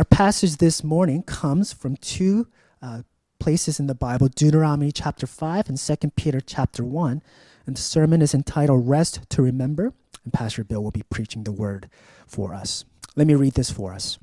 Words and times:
Our 0.00 0.04
passage 0.04 0.56
this 0.56 0.82
morning 0.82 1.22
comes 1.24 1.74
from 1.74 1.98
two 1.98 2.48
uh, 2.80 3.02
places 3.38 3.78
in 3.78 3.86
the 3.86 3.94
Bible 3.94 4.28
Deuteronomy 4.28 4.92
chapter 4.92 5.26
5 5.26 5.68
and 5.68 5.76
2 5.76 5.94
Peter 6.16 6.40
chapter 6.40 6.82
1. 6.82 7.20
And 7.66 7.76
the 7.76 7.82
sermon 7.82 8.22
is 8.22 8.32
entitled 8.32 8.88
Rest 8.88 9.28
to 9.28 9.42
Remember. 9.42 9.92
And 10.24 10.32
Pastor 10.32 10.64
Bill 10.64 10.82
will 10.82 10.90
be 10.90 11.02
preaching 11.10 11.44
the 11.44 11.52
word 11.52 11.90
for 12.26 12.54
us. 12.54 12.86
Let 13.14 13.26
me 13.26 13.34
read 13.34 13.52
this 13.52 13.70
for 13.70 13.92
us. 13.92 14.18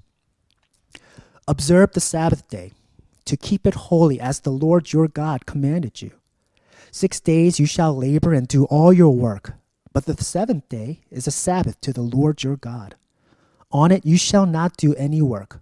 Observe 1.47 1.91
the 1.91 1.99
Sabbath 1.99 2.47
day 2.47 2.71
to 3.25 3.37
keep 3.37 3.67
it 3.67 3.75
holy 3.75 4.19
as 4.19 4.39
the 4.39 4.49
Lord 4.49 4.91
your 4.91 5.07
God 5.07 5.45
commanded 5.45 6.01
you. 6.01 6.09
Six 6.89 7.19
days 7.19 7.59
you 7.59 7.67
shall 7.67 7.95
labor 7.95 8.33
and 8.33 8.47
do 8.47 8.65
all 8.65 8.91
your 8.91 9.13
work, 9.13 9.53
but 9.93 10.07
the 10.07 10.23
seventh 10.23 10.67
day 10.69 11.01
is 11.11 11.27
a 11.27 11.31
Sabbath 11.31 11.79
to 11.81 11.93
the 11.93 12.01
Lord 12.01 12.41
your 12.41 12.55
God. 12.55 12.95
On 13.71 13.91
it 13.91 14.07
you 14.07 14.17
shall 14.17 14.47
not 14.47 14.75
do 14.75 14.95
any 14.95 15.21
work, 15.21 15.61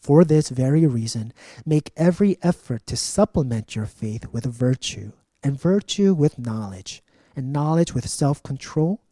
For 0.00 0.24
this 0.24 0.48
very 0.48 0.86
reason, 0.86 1.32
make 1.66 1.92
every 1.94 2.38
effort 2.42 2.86
to 2.86 2.96
supplement 2.96 3.76
your 3.76 3.84
faith 3.84 4.26
with 4.32 4.46
virtue, 4.46 5.12
and 5.42 5.60
virtue 5.60 6.14
with 6.14 6.38
knowledge, 6.38 7.02
and 7.36 7.52
knowledge 7.52 7.94
with 7.94 8.08
self 8.08 8.42
control, 8.42 9.02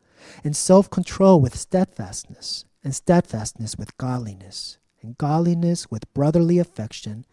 and 0.43 0.57
self 0.57 0.89
control 0.89 1.41
with 1.41 1.57
steadfastness, 1.57 2.65
and 2.83 2.95
steadfastness 2.95 3.77
with 3.77 3.97
godliness, 3.99 4.79
and 5.03 5.19
godliness 5.19 5.91
with 5.91 6.13
brotherly 6.15 6.59
affection, 6.59 7.27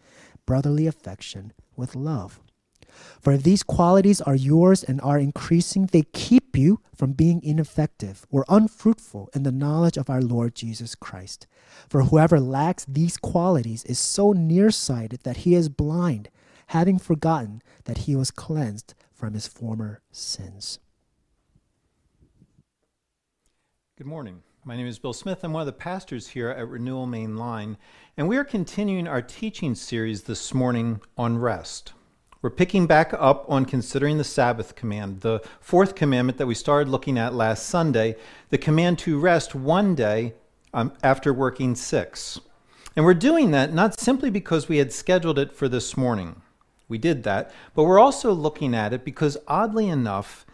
brotherly 0.44 0.86
affection 0.86 1.54
with 1.76 1.96
love. 1.96 2.40
For 3.20 3.32
if 3.32 3.42
these 3.42 3.62
qualities 3.62 4.20
are 4.20 4.34
yours 4.34 4.82
and 4.82 5.00
are 5.00 5.18
increasing, 5.18 5.86
they 5.86 6.02
keep 6.02 6.56
you 6.56 6.80
from 6.94 7.12
being 7.12 7.42
ineffective 7.42 8.26
or 8.30 8.44
unfruitful 8.48 9.30
in 9.34 9.42
the 9.42 9.52
knowledge 9.52 9.96
of 9.96 10.08
our 10.08 10.22
Lord 10.22 10.54
Jesus 10.54 10.94
Christ. 10.94 11.46
For 11.88 12.02
whoever 12.04 12.40
lacks 12.40 12.84
these 12.86 13.16
qualities 13.16 13.84
is 13.84 13.98
so 13.98 14.32
nearsighted 14.32 15.20
that 15.24 15.38
he 15.38 15.54
is 15.54 15.68
blind, 15.68 16.28
having 16.68 16.98
forgotten 16.98 17.62
that 17.84 17.98
he 17.98 18.16
was 18.16 18.30
cleansed 18.30 18.94
from 19.12 19.34
his 19.34 19.46
former 19.46 20.00
sins. 20.10 20.78
Good 23.96 24.06
morning. 24.06 24.42
My 24.64 24.76
name 24.76 24.88
is 24.88 24.98
Bill 24.98 25.12
Smith. 25.12 25.44
I'm 25.44 25.52
one 25.52 25.62
of 25.62 25.66
the 25.66 25.72
pastors 25.72 26.26
here 26.26 26.50
at 26.50 26.68
Renewal 26.68 27.06
Main 27.06 27.36
Line, 27.36 27.78
and 28.16 28.28
we 28.28 28.36
are 28.36 28.44
continuing 28.44 29.06
our 29.06 29.22
teaching 29.22 29.74
series 29.74 30.24
this 30.24 30.52
morning 30.52 31.00
on 31.16 31.38
rest. 31.38 31.92
We're 32.46 32.50
picking 32.50 32.86
back 32.86 33.12
up 33.12 33.44
on 33.48 33.64
considering 33.64 34.18
the 34.18 34.22
Sabbath 34.22 34.76
command, 34.76 35.22
the 35.22 35.40
fourth 35.58 35.96
commandment 35.96 36.38
that 36.38 36.46
we 36.46 36.54
started 36.54 36.88
looking 36.88 37.18
at 37.18 37.34
last 37.34 37.66
Sunday, 37.66 38.14
the 38.50 38.56
command 38.56 39.00
to 39.00 39.18
rest 39.18 39.56
one 39.56 39.96
day 39.96 40.32
um, 40.72 40.92
after 41.02 41.34
working 41.34 41.74
six. 41.74 42.40
And 42.94 43.04
we're 43.04 43.14
doing 43.14 43.50
that 43.50 43.74
not 43.74 43.98
simply 43.98 44.30
because 44.30 44.68
we 44.68 44.76
had 44.76 44.92
scheduled 44.92 45.40
it 45.40 45.52
for 45.52 45.68
this 45.68 45.96
morning. 45.96 46.40
We 46.86 46.98
did 46.98 47.24
that, 47.24 47.50
but 47.74 47.82
we're 47.82 47.98
also 47.98 48.32
looking 48.32 48.76
at 48.76 48.92
it 48.92 49.04
because, 49.04 49.36
oddly 49.48 49.88
enough, 49.88 50.46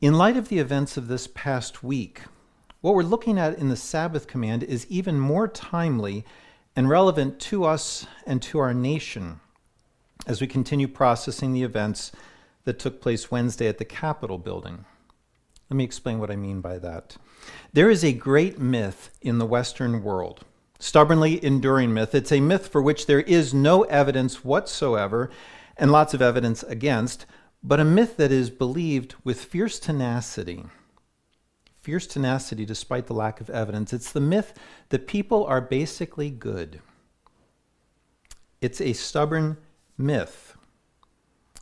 in 0.00 0.14
light 0.14 0.38
of 0.38 0.48
the 0.48 0.60
events 0.60 0.96
of 0.96 1.08
this 1.08 1.26
past 1.26 1.84
week, 1.84 2.22
what 2.80 2.94
we're 2.94 3.02
looking 3.02 3.38
at 3.38 3.58
in 3.58 3.68
the 3.68 3.76
Sabbath 3.76 4.26
command 4.26 4.62
is 4.62 4.86
even 4.88 5.20
more 5.20 5.46
timely 5.46 6.24
and 6.74 6.88
relevant 6.88 7.38
to 7.40 7.64
us 7.64 8.06
and 8.26 8.40
to 8.44 8.58
our 8.60 8.72
nation 8.72 9.40
as 10.28 10.42
we 10.42 10.46
continue 10.46 10.86
processing 10.86 11.52
the 11.52 11.62
events 11.62 12.12
that 12.64 12.78
took 12.78 13.00
place 13.00 13.30
Wednesday 13.30 13.66
at 13.66 13.78
the 13.78 13.84
Capitol 13.84 14.36
building. 14.36 14.84
Let 15.70 15.76
me 15.76 15.84
explain 15.84 16.18
what 16.18 16.30
I 16.30 16.36
mean 16.36 16.60
by 16.60 16.78
that. 16.78 17.16
There 17.72 17.88
is 17.88 18.04
a 18.04 18.12
great 18.12 18.58
myth 18.58 19.10
in 19.22 19.38
the 19.38 19.46
Western 19.46 20.02
world, 20.02 20.44
stubbornly 20.78 21.42
enduring 21.42 21.94
myth. 21.94 22.14
It's 22.14 22.30
a 22.30 22.40
myth 22.40 22.68
for 22.68 22.82
which 22.82 23.06
there 23.06 23.22
is 23.22 23.54
no 23.54 23.82
evidence 23.84 24.44
whatsoever 24.44 25.30
and 25.78 25.90
lots 25.90 26.12
of 26.12 26.20
evidence 26.20 26.62
against, 26.62 27.24
but 27.62 27.80
a 27.80 27.84
myth 27.84 28.18
that 28.18 28.30
is 28.30 28.50
believed 28.50 29.14
with 29.24 29.44
fierce 29.44 29.78
tenacity. 29.78 30.64
Fierce 31.80 32.06
tenacity 32.06 32.66
despite 32.66 33.06
the 33.06 33.14
lack 33.14 33.40
of 33.40 33.48
evidence. 33.48 33.94
It's 33.94 34.12
the 34.12 34.20
myth 34.20 34.52
that 34.90 35.06
people 35.06 35.46
are 35.46 35.62
basically 35.62 36.28
good. 36.28 36.82
It's 38.60 38.80
a 38.80 38.92
stubborn 38.92 39.56
myth 39.98 40.56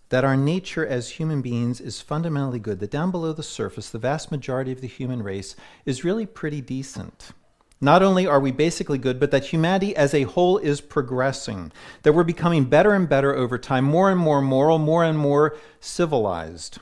that 0.09 0.25
our 0.25 0.37
nature 0.37 0.87
as 0.87 1.11
human 1.11 1.43
beings 1.43 1.81
is 1.81 2.01
fundamentally 2.01 2.59
good, 2.59 2.79
that 2.79 2.91
down 2.91 3.11
below 3.11 3.33
the 3.33 3.43
surface, 3.43 3.91
the 3.91 3.99
vast 3.99 4.31
majority 4.31 4.71
of 4.71 4.81
the 4.81 4.87
human 4.87 5.23
race 5.23 5.57
is 5.85 6.05
really 6.05 6.27
pretty 6.27 6.61
decent. 6.61 7.33
Not 7.81 8.03
only 8.03 8.27
are 8.27 8.41
we 8.41 8.53
basically 8.53 8.99
good, 8.99 9.21
but 9.21 9.31
that 9.33 9.47
humanity 9.47 9.95
as 9.97 10.15
a 10.15 10.23
whole 10.23 10.59
is 10.59 10.81
progressing, 10.81 11.73
that 12.03 12.13
we're 12.13 12.25
becoming 12.25 12.65
better 12.65 12.95
and 12.95 13.09
better 13.09 13.35
over 13.35 13.59
time, 13.59 13.85
more 13.85 14.11
and 14.11 14.19
more 14.19 14.41
moral, 14.41 14.79
more 14.79 15.05
and 15.05 15.19
more 15.19 15.57
civilized. 15.81 16.79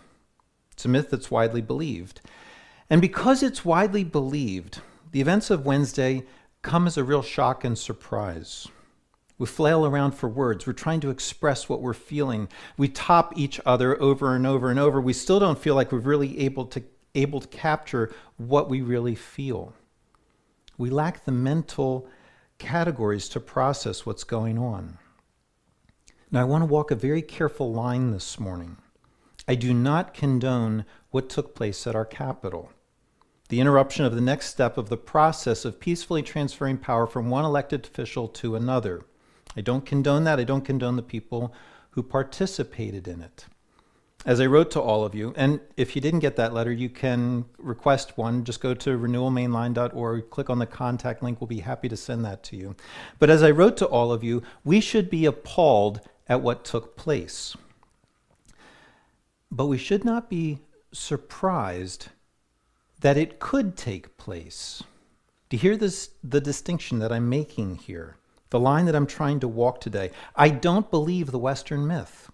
It's 0.73 0.85
a 0.85 0.89
myth 0.89 1.11
that's 1.11 1.31
widely 1.31 1.63
believed. 1.63 2.21
And 2.91 3.01
because 3.01 3.43
it's 3.43 3.65
widely 3.65 4.05
believed, 4.05 4.81
the 5.11 5.21
events 5.21 5.51
of 5.51 5.67
Wednesday 5.67 6.25
come 6.63 6.87
as 6.87 6.97
a 6.97 7.05
real 7.05 7.23
shock 7.23 7.65
and 7.65 7.77
surprise. 7.77 8.69
We 9.39 9.47
flail 9.47 9.85
around 9.85 10.13
for 10.13 10.29
words. 10.29 10.67
We're 10.67 10.75
trying 10.75 11.01
to 11.01 11.11
express 11.11 11.69
what 11.69 11.83
we're 11.83 11.93
feeling. 11.93 12.49
We 12.77 12.89
top 12.89 13.33
each 13.37 13.61
other 13.67 14.01
over 14.01 14.35
and 14.35 14.47
over 14.47 14.71
and 14.71 14.79
over. 14.79 15.01
We 15.01 15.13
still 15.13 15.41
don't 15.41 15.59
feel 15.59 15.75
like 15.75 15.91
we're 15.91 15.99
really 15.99 16.41
able 16.41 16.67
to, 16.67 16.83
able 17.15 17.41
to 17.41 17.49
capture 17.49 18.15
what 18.37 18.69
we 18.69 18.81
really 18.81 19.15
feel. 19.15 19.75
We 20.79 20.91
lack 20.91 21.25
the 21.25 21.33
mental 21.33 22.09
categories 22.59 23.29
to 23.31 23.41
process 23.41 24.07
what's 24.07 24.25
going 24.25 24.59
on. 24.59 24.99
Now, 26.31 26.41
I 26.41 26.45
want 26.45 26.63
to 26.63 26.67
walk 26.67 26.91
a 26.91 26.97
very 26.97 27.23
careful 27.23 27.73
line 27.73 28.13
this 28.13 28.39
morning. 28.39 28.77
I 29.47 29.57
do 29.57 29.75
not 29.75 30.15
condone 30.15 30.85
what 31.11 31.29
took 31.29 31.55
place 31.55 31.87
at 31.87 31.95
our 31.95 32.05
Capitol 32.05 32.71
the 33.49 33.61
interruption 33.61 34.05
of 34.05 34.15
the 34.15 34.21
next 34.21 34.47
step 34.49 34.79
of 34.79 34.89
the 34.89 34.97
process 34.97 35.65
of 35.65 35.79
peacefully 35.79 36.23
transferring 36.23 36.79
power 36.79 37.07
from 37.07 37.29
one 37.29 37.45
elected 37.45 37.85
official 37.85 38.27
to 38.27 38.57
another. 38.57 39.05
I 39.57 39.61
don't 39.61 39.87
condone 39.87 40.25
that. 40.25 40.41
I 40.41 40.45
don't 40.45 40.65
condone 40.65 40.97
the 40.97 41.03
people 41.03 41.55
who 41.91 42.03
participated 42.03 43.07
in 43.07 43.21
it. 43.21 43.47
As 44.27 44.41
I 44.41 44.47
wrote 44.47 44.71
to 44.71 44.81
all 44.81 45.05
of 45.05 45.15
you, 45.15 45.35
and 45.37 45.61
if 45.77 45.95
you 45.95 46.01
didn't 46.01 46.21
get 46.21 46.37
that 46.37 46.55
letter, 46.55 46.73
you 46.73 46.89
can 46.89 47.45
request 47.59 48.17
one. 48.17 48.43
Just 48.43 48.61
go 48.61 48.73
to 48.73 48.99
renewalmainline.org, 48.99 50.31
click 50.31 50.49
on 50.49 50.59
the 50.59 50.67
contact 50.67 51.23
link. 51.23 51.41
We'll 51.41 51.49
be 51.49 51.61
happy 51.61 51.91
to 51.91 51.97
send 51.97 52.25
that 52.25 52.43
to 52.45 52.57
you. 52.57 52.75
But 53.19 53.29
as 53.29 53.43
I 53.43 53.51
wrote 53.51 53.77
to 53.79 53.87
all 53.87 54.11
of 54.13 54.25
you, 54.25 54.43
we 54.65 54.81
should 54.81 55.11
be 55.11 55.27
appalled 55.27 56.01
at 56.27 56.41
what 56.41 56.65
took 56.65 56.97
place. 56.97 57.55
But 59.51 59.67
we 59.67 59.77
should 59.77 60.05
not 60.05 60.31
be 60.31 60.61
surprised 60.91 62.09
that 63.01 63.19
it 63.19 63.39
could 63.39 63.77
take 63.77 64.17
place. 64.17 64.83
Do 65.51 65.57
you 65.59 65.61
hear 65.61 65.77
this, 65.77 66.11
the 66.25 66.41
distinction 66.41 66.99
that 67.01 67.13
I'm 67.13 67.29
making 67.29 67.77
here? 67.77 68.17
The 68.51 68.61
line 68.61 68.87
that 68.87 68.95
I'm 68.95 69.07
trying 69.07 69.41
to 69.41 69.49
walk 69.49 69.81
today. 69.81 70.11
I 70.37 70.49
don't 70.49 70.91
believe 70.91 71.31
the 71.31 71.39
Western 71.39 71.87
myth. 71.87 72.31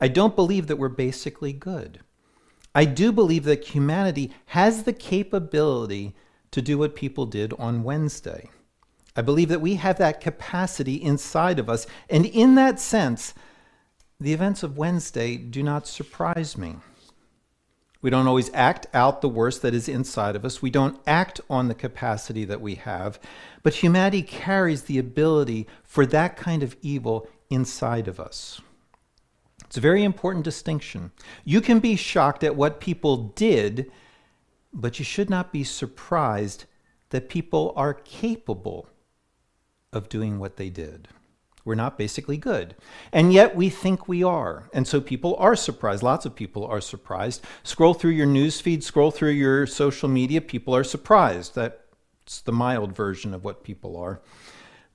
I 0.00 0.08
don't 0.08 0.36
believe 0.36 0.66
that 0.68 0.76
we're 0.76 0.88
basically 0.88 1.52
good. 1.52 2.00
I 2.74 2.84
do 2.84 3.10
believe 3.10 3.44
that 3.44 3.64
humanity 3.64 4.32
has 4.46 4.84
the 4.84 4.92
capability 4.92 6.14
to 6.50 6.62
do 6.62 6.78
what 6.78 6.94
people 6.94 7.26
did 7.26 7.52
on 7.54 7.82
Wednesday. 7.82 8.50
I 9.16 9.22
believe 9.22 9.48
that 9.48 9.60
we 9.60 9.74
have 9.74 9.98
that 9.98 10.20
capacity 10.20 10.94
inside 10.94 11.58
of 11.58 11.68
us. 11.68 11.86
And 12.08 12.24
in 12.24 12.54
that 12.54 12.78
sense, 12.78 13.34
the 14.20 14.32
events 14.32 14.62
of 14.62 14.78
Wednesday 14.78 15.36
do 15.36 15.62
not 15.62 15.88
surprise 15.88 16.56
me. 16.56 16.76
We 18.00 18.10
don't 18.10 18.28
always 18.28 18.50
act 18.54 18.86
out 18.94 19.20
the 19.20 19.28
worst 19.28 19.62
that 19.62 19.74
is 19.74 19.88
inside 19.88 20.36
of 20.36 20.44
us. 20.44 20.62
We 20.62 20.70
don't 20.70 21.00
act 21.06 21.40
on 21.50 21.66
the 21.66 21.74
capacity 21.74 22.44
that 22.44 22.60
we 22.60 22.76
have. 22.76 23.18
But 23.62 23.74
humanity 23.74 24.22
carries 24.22 24.82
the 24.82 24.98
ability 24.98 25.66
for 25.82 26.06
that 26.06 26.36
kind 26.36 26.62
of 26.62 26.76
evil 26.80 27.28
inside 27.50 28.06
of 28.06 28.20
us. 28.20 28.60
It's 29.64 29.76
a 29.76 29.80
very 29.80 30.04
important 30.04 30.44
distinction. 30.44 31.10
You 31.44 31.60
can 31.60 31.80
be 31.80 31.96
shocked 31.96 32.44
at 32.44 32.56
what 32.56 32.80
people 32.80 33.32
did, 33.34 33.90
but 34.72 34.98
you 34.98 35.04
should 35.04 35.28
not 35.28 35.52
be 35.52 35.64
surprised 35.64 36.66
that 37.10 37.28
people 37.28 37.72
are 37.76 37.94
capable 37.94 38.88
of 39.92 40.08
doing 40.08 40.38
what 40.38 40.56
they 40.56 40.70
did. 40.70 41.08
We're 41.68 41.74
not 41.74 41.98
basically 41.98 42.38
good. 42.38 42.74
And 43.12 43.30
yet 43.30 43.54
we 43.54 43.68
think 43.68 44.08
we 44.08 44.24
are. 44.24 44.70
And 44.72 44.88
so 44.88 45.02
people 45.02 45.36
are 45.36 45.54
surprised. 45.54 46.02
Lots 46.02 46.24
of 46.24 46.34
people 46.34 46.64
are 46.64 46.80
surprised. 46.80 47.44
Scroll 47.62 47.92
through 47.92 48.12
your 48.12 48.26
news 48.26 48.58
feed, 48.58 48.82
scroll 48.82 49.10
through 49.10 49.32
your 49.32 49.66
social 49.66 50.08
media, 50.08 50.40
people 50.40 50.74
are 50.74 50.82
surprised. 50.82 51.54
That's 51.54 52.40
the 52.40 52.52
mild 52.52 52.96
version 52.96 53.34
of 53.34 53.44
what 53.44 53.64
people 53.64 53.98
are. 53.98 54.22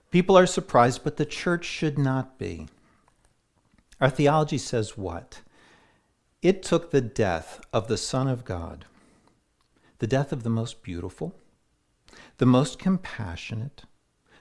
People 0.10 0.36
are 0.36 0.48
surprised, 0.48 1.04
but 1.04 1.18
the 1.18 1.28
church 1.28 1.64
should 1.64 2.00
not 2.00 2.40
be. 2.40 2.66
Our 4.02 4.10
theology 4.10 4.58
says 4.58 4.98
what? 4.98 5.42
It 6.42 6.64
took 6.64 6.90
the 6.90 7.02
death 7.02 7.62
of 7.72 7.88
the 7.88 7.98
Son 7.98 8.28
of 8.28 8.46
God, 8.46 8.86
the 10.00 10.08
death 10.08 10.32
of 10.32 10.42
the 10.42 10.50
most 10.50 10.82
beautiful, 10.82 11.36
the 12.40 12.48
most 12.48 12.80
compassionate, 12.80 13.84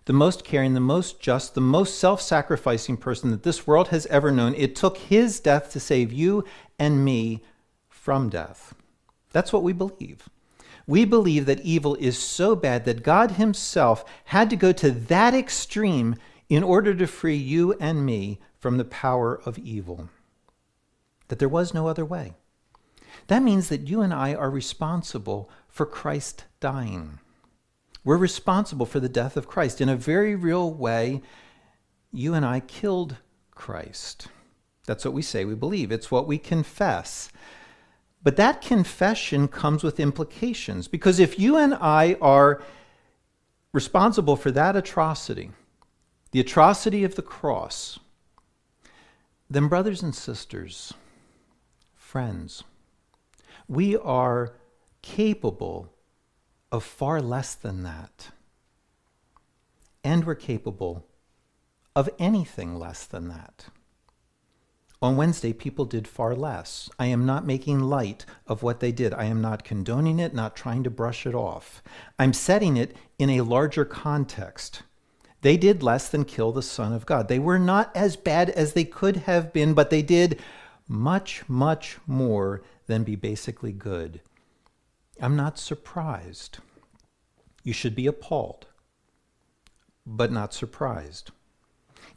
the 0.05 0.13
most 0.13 0.45
caring, 0.45 0.75
the 0.75 0.81
most 0.81 1.21
just, 1.21 1.55
the 1.55 1.61
most 1.61 1.99
self 1.99 2.21
sacrificing 2.21 2.97
person 2.97 3.31
that 3.31 3.43
this 3.43 3.67
world 3.67 3.89
has 3.89 4.07
ever 4.07 4.31
known. 4.31 4.55
It 4.55 4.75
took 4.75 4.99
his 4.99 5.41
death 5.41 5.71
to 5.73 5.81
save 5.81 6.13
you 6.13 6.45
and 6.79 7.05
me 7.05 7.43
from 7.89 8.29
death. 8.29 8.75
That's 9.33 9.53
what 9.53 9.63
we 9.63 9.73
believe. 9.73 10.29
We 10.87 11.05
believe 11.05 11.47
that 11.47 11.61
evil 11.61 11.95
is 11.97 12.19
so 12.19 12.57
bad 12.57 12.85
that 12.85 13.05
God 13.05 13.33
himself 13.33 14.05
had 14.27 14.51
to 14.51 14.57
go 14.57 14.73
to 14.73 14.91
that 14.91 15.35
extreme 15.35 16.17
in 16.49 16.65
order 16.65 16.95
to 16.95 17.07
free 17.07 17.37
you 17.37 17.75
and 17.75 18.05
me 18.05 18.41
from 18.59 18.77
the 18.77 18.85
power 18.85 19.41
of 19.47 19.59
evil. 19.59 20.09
That 21.29 21.39
there 21.39 21.49
was 21.49 21.73
no 21.73 21.87
other 21.87 22.05
way. 22.05 22.35
That 23.29 23.43
means 23.43 23.69
that 23.69 23.89
you 23.89 24.01
and 24.03 24.13
I 24.13 24.35
are 24.35 24.51
responsible 24.51 25.49
for 25.69 25.87
Christ 25.87 26.45
dying. 26.61 27.21
We're 28.05 28.17
responsible 28.17 28.87
for 28.87 29.01
the 29.01 29.09
death 29.09 29.37
of 29.37 29.47
Christ. 29.47 29.81
In 29.81 29.89
a 29.89 29.97
very 29.97 30.35
real 30.35 30.73
way, 30.73 31.23
you 32.11 32.35
and 32.35 32.45
I 32.45 32.61
killed 32.61 33.17
Christ. 33.53 34.29
That's 34.87 35.05
what 35.05 35.15
we 35.15 35.23
say 35.23 35.45
we 35.45 35.55
believe, 35.55 35.93
it's 35.93 36.11
what 36.11 36.27
we 36.27 36.39
confess. 36.39 37.31
But 38.23 38.37
that 38.37 38.63
confession 38.63 39.49
comes 39.49 39.83
with 39.83 40.01
implications 40.01 40.89
because 40.89 41.19
if 41.19 41.39
you 41.39 41.57
and 41.57 41.75
I 41.75 42.17
are 42.21 42.63
responsible 43.73 44.37
for 44.37 44.51
that 44.53 44.77
atrocity, 44.77 45.51
the 46.31 46.41
atrocity 46.41 47.05
of 47.05 47.15
the 47.15 47.23
cross, 47.23 47.99
then, 49.51 49.69
brothers 49.69 50.03
and 50.03 50.15
sisters, 50.15 50.95
friends, 51.95 52.65
we 53.69 53.97
are 53.99 54.55
capable 55.03 55.92
of 56.73 56.83
far 56.83 57.21
less 57.21 57.55
than 57.55 57.83
that. 57.83 58.31
And 60.03 60.25
we're 60.25 60.35
capable 60.35 61.07
of 61.95 62.09
anything 62.19 62.77
less 62.77 63.05
than 63.05 63.29
that. 63.29 63.67
On 65.03 65.17
Wednesday, 65.17 65.53
people 65.53 65.85
did 65.85 66.09
far 66.09 66.35
less. 66.35 66.89
I 66.99 67.07
am 67.07 67.27
not 67.27 67.45
making 67.45 67.81
light 67.81 68.25
of 68.47 68.63
what 68.63 68.81
they 68.81 68.93
did. 68.93 69.13
I 69.13 69.25
am 69.25 69.43
not 69.43 69.65
condoning 69.65 70.19
it, 70.19 70.33
not 70.33 70.57
trying 70.57 70.85
to 70.85 70.91
brush 70.91 71.27
it 71.27 71.35
off. 71.35 71.83
I'm 72.19 72.33
setting 72.33 72.77
it 72.77 72.97
in 73.19 73.29
a 73.29 73.41
larger 73.43 73.85
context. 73.85 74.83
They 75.43 75.57
did 75.57 75.83
less 75.83 76.09
than 76.09 76.25
kill 76.25 76.53
the 76.53 76.63
Son 76.63 76.93
of 76.93 77.05
God. 77.05 77.29
They 77.29 77.41
were 77.41 77.59
not 77.59 77.95
as 77.97 78.17
bad 78.17 78.49
as 78.51 78.73
they 78.73 78.85
could 78.85 79.17
have 79.19 79.53
been, 79.53 79.75
but 79.75 79.91
they 79.91 80.03
did 80.03 80.41
much, 80.89 81.49
much 81.49 81.99
more 82.07 82.63
than 82.87 83.03
be 83.03 83.17
basically 83.17 83.73
good. 83.73 84.21
I'm 85.23 85.37
not 85.37 85.57
surprised. 85.57 86.59
You 87.63 87.73
should 87.73 87.95
be 87.95 88.09
appalled, 88.09 88.67
but 90.05 90.33
not 90.33 90.53
surprised. 90.53 91.31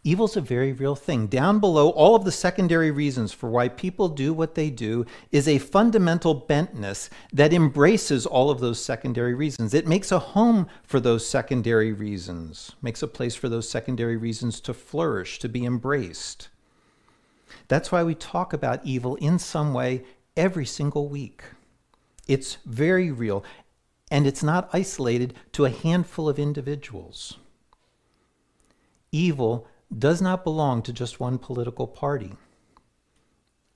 Evil's 0.03 0.35
a 0.35 0.41
very 0.41 0.73
real 0.73 0.95
thing. 0.95 1.27
Down 1.27 1.59
below, 1.59 1.89
all 1.89 2.15
of 2.15 2.25
the 2.25 2.31
secondary 2.31 2.89
reasons 2.89 3.31
for 3.31 3.47
why 3.49 3.69
people 3.69 4.09
do 4.09 4.33
what 4.33 4.55
they 4.55 4.71
do 4.71 5.05
is 5.31 5.47
a 5.47 5.59
fundamental 5.59 6.41
bentness 6.41 7.09
that 7.31 7.53
embraces 7.53 8.25
all 8.25 8.49
of 8.49 8.59
those 8.59 8.83
secondary 8.83 9.35
reasons. 9.35 9.75
It 9.75 9.87
makes 9.87 10.11
a 10.11 10.17
home 10.17 10.67
for 10.83 10.99
those 10.99 11.27
secondary 11.27 11.93
reasons, 11.93 12.71
makes 12.81 13.03
a 13.03 13.07
place 13.07 13.35
for 13.35 13.49
those 13.49 13.69
secondary 13.69 14.17
reasons 14.17 14.59
to 14.61 14.73
flourish, 14.73 15.37
to 15.39 15.49
be 15.49 15.63
embraced. 15.63 16.49
That's 17.67 17.91
why 17.91 18.03
we 18.03 18.15
talk 18.15 18.51
about 18.51 18.83
evil 18.83 19.15
in 19.17 19.37
some 19.37 19.75
way 19.75 20.05
every 20.35 20.65
single 20.65 21.07
week. 21.07 21.43
It's 22.27 22.57
very 22.65 23.11
real, 23.11 23.43
and 24.09 24.25
it's 24.25 24.43
not 24.43 24.69
isolated 24.73 25.33
to 25.53 25.65
a 25.65 25.69
handful 25.69 26.27
of 26.27 26.39
individuals. 26.39 27.37
Evil 29.11 29.67
does 29.97 30.21
not 30.21 30.43
belong 30.43 30.81
to 30.83 30.93
just 30.93 31.19
one 31.19 31.37
political 31.37 31.87
party. 31.87 32.33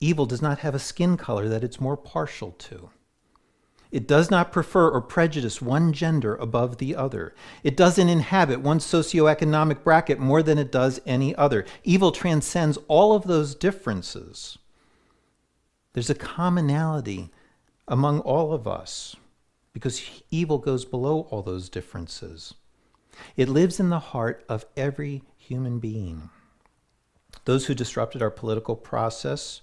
Evil 0.00 0.26
does 0.26 0.42
not 0.42 0.60
have 0.60 0.74
a 0.74 0.78
skin 0.78 1.16
color 1.16 1.48
that 1.48 1.64
it's 1.64 1.80
more 1.80 1.96
partial 1.96 2.52
to. 2.52 2.90
It 3.90 4.06
does 4.06 4.30
not 4.30 4.52
prefer 4.52 4.88
or 4.88 5.00
prejudice 5.00 5.60
one 5.60 5.92
gender 5.92 6.36
above 6.36 6.78
the 6.78 6.94
other. 6.94 7.34
It 7.64 7.76
doesn't 7.76 8.08
inhabit 8.08 8.60
one 8.60 8.78
socioeconomic 8.78 9.82
bracket 9.82 10.18
more 10.20 10.42
than 10.42 10.58
it 10.58 10.70
does 10.70 11.00
any 11.06 11.34
other. 11.34 11.66
Evil 11.82 12.12
transcends 12.12 12.78
all 12.86 13.14
of 13.14 13.24
those 13.24 13.54
differences. 13.54 14.58
There's 15.92 16.10
a 16.10 16.14
commonality 16.14 17.30
among 17.90 18.20
all 18.20 18.52
of 18.54 18.68
us 18.68 19.16
because 19.72 20.22
evil 20.30 20.58
goes 20.58 20.84
below 20.84 21.26
all 21.30 21.42
those 21.42 21.68
differences. 21.68 22.54
It 23.36 23.48
lives 23.48 23.80
in 23.80 23.90
the 23.90 23.98
heart 23.98 24.44
of 24.48 24.64
every 24.76 25.22
human 25.36 25.80
being. 25.80 26.30
Those 27.44 27.66
who 27.66 27.74
disrupted 27.74 28.22
our 28.22 28.30
political 28.30 28.76
process 28.76 29.60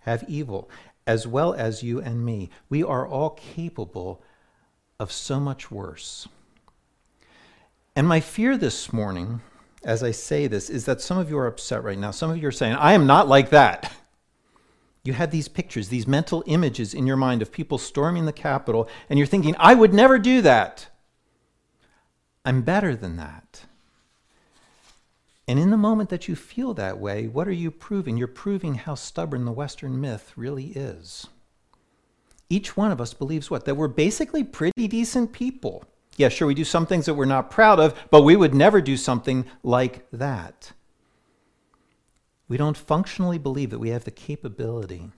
have 0.00 0.24
evil, 0.28 0.70
as 1.06 1.26
well 1.26 1.52
as 1.52 1.82
you 1.82 2.00
and 2.00 2.24
me. 2.24 2.50
We 2.70 2.82
are 2.82 3.06
all 3.06 3.30
capable 3.30 4.22
of 4.98 5.12
so 5.12 5.38
much 5.38 5.70
worse. 5.70 6.26
And 7.94 8.08
my 8.08 8.20
fear 8.20 8.56
this 8.56 8.92
morning, 8.92 9.42
as 9.84 10.02
I 10.02 10.10
say 10.10 10.46
this, 10.46 10.70
is 10.70 10.86
that 10.86 11.00
some 11.00 11.18
of 11.18 11.28
you 11.28 11.38
are 11.38 11.46
upset 11.46 11.84
right 11.84 11.98
now. 11.98 12.12
Some 12.12 12.30
of 12.30 12.38
you 12.38 12.48
are 12.48 12.52
saying, 12.52 12.74
I 12.74 12.94
am 12.94 13.06
not 13.06 13.28
like 13.28 13.50
that. 13.50 13.92
You 15.08 15.14
have 15.14 15.30
these 15.30 15.48
pictures, 15.48 15.88
these 15.88 16.06
mental 16.06 16.44
images 16.44 16.92
in 16.92 17.06
your 17.06 17.16
mind 17.16 17.40
of 17.40 17.50
people 17.50 17.78
storming 17.78 18.26
the 18.26 18.30
Capitol, 18.32 18.90
and 19.08 19.18
you're 19.18 19.26
thinking, 19.26 19.56
I 19.58 19.74
would 19.74 19.94
never 19.94 20.18
do 20.18 20.42
that. 20.42 20.88
I'm 22.44 22.60
better 22.60 22.94
than 22.94 23.16
that. 23.16 23.62
And 25.48 25.58
in 25.58 25.70
the 25.70 25.78
moment 25.78 26.10
that 26.10 26.28
you 26.28 26.36
feel 26.36 26.74
that 26.74 26.98
way, 26.98 27.26
what 27.26 27.48
are 27.48 27.52
you 27.52 27.70
proving? 27.70 28.18
You're 28.18 28.28
proving 28.28 28.74
how 28.74 28.96
stubborn 28.96 29.46
the 29.46 29.50
Western 29.50 29.98
myth 29.98 30.34
really 30.36 30.72
is. 30.76 31.26
Each 32.50 32.76
one 32.76 32.92
of 32.92 33.00
us 33.00 33.14
believes 33.14 33.50
what? 33.50 33.64
That 33.64 33.76
we're 33.76 33.88
basically 33.88 34.44
pretty 34.44 34.88
decent 34.88 35.32
people. 35.32 35.84
Yeah, 36.18 36.28
sure, 36.28 36.46
we 36.46 36.54
do 36.54 36.64
some 36.64 36.84
things 36.84 37.06
that 37.06 37.14
we're 37.14 37.24
not 37.24 37.50
proud 37.50 37.80
of, 37.80 37.98
but 38.10 38.24
we 38.24 38.36
would 38.36 38.54
never 38.54 38.82
do 38.82 38.98
something 38.98 39.46
like 39.62 40.06
that. 40.10 40.72
We 42.48 42.56
don't 42.56 42.76
functionally 42.76 43.38
believe 43.38 43.70
that 43.70 43.78
we 43.78 43.90
have 43.90 44.04
the 44.04 44.10
capability, 44.10 45.10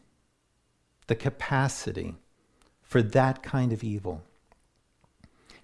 the 1.06 1.14
capacity 1.14 2.16
for 2.82 3.02
that 3.02 3.42
kind 3.42 3.72
of 3.72 3.84
evil. 3.84 4.22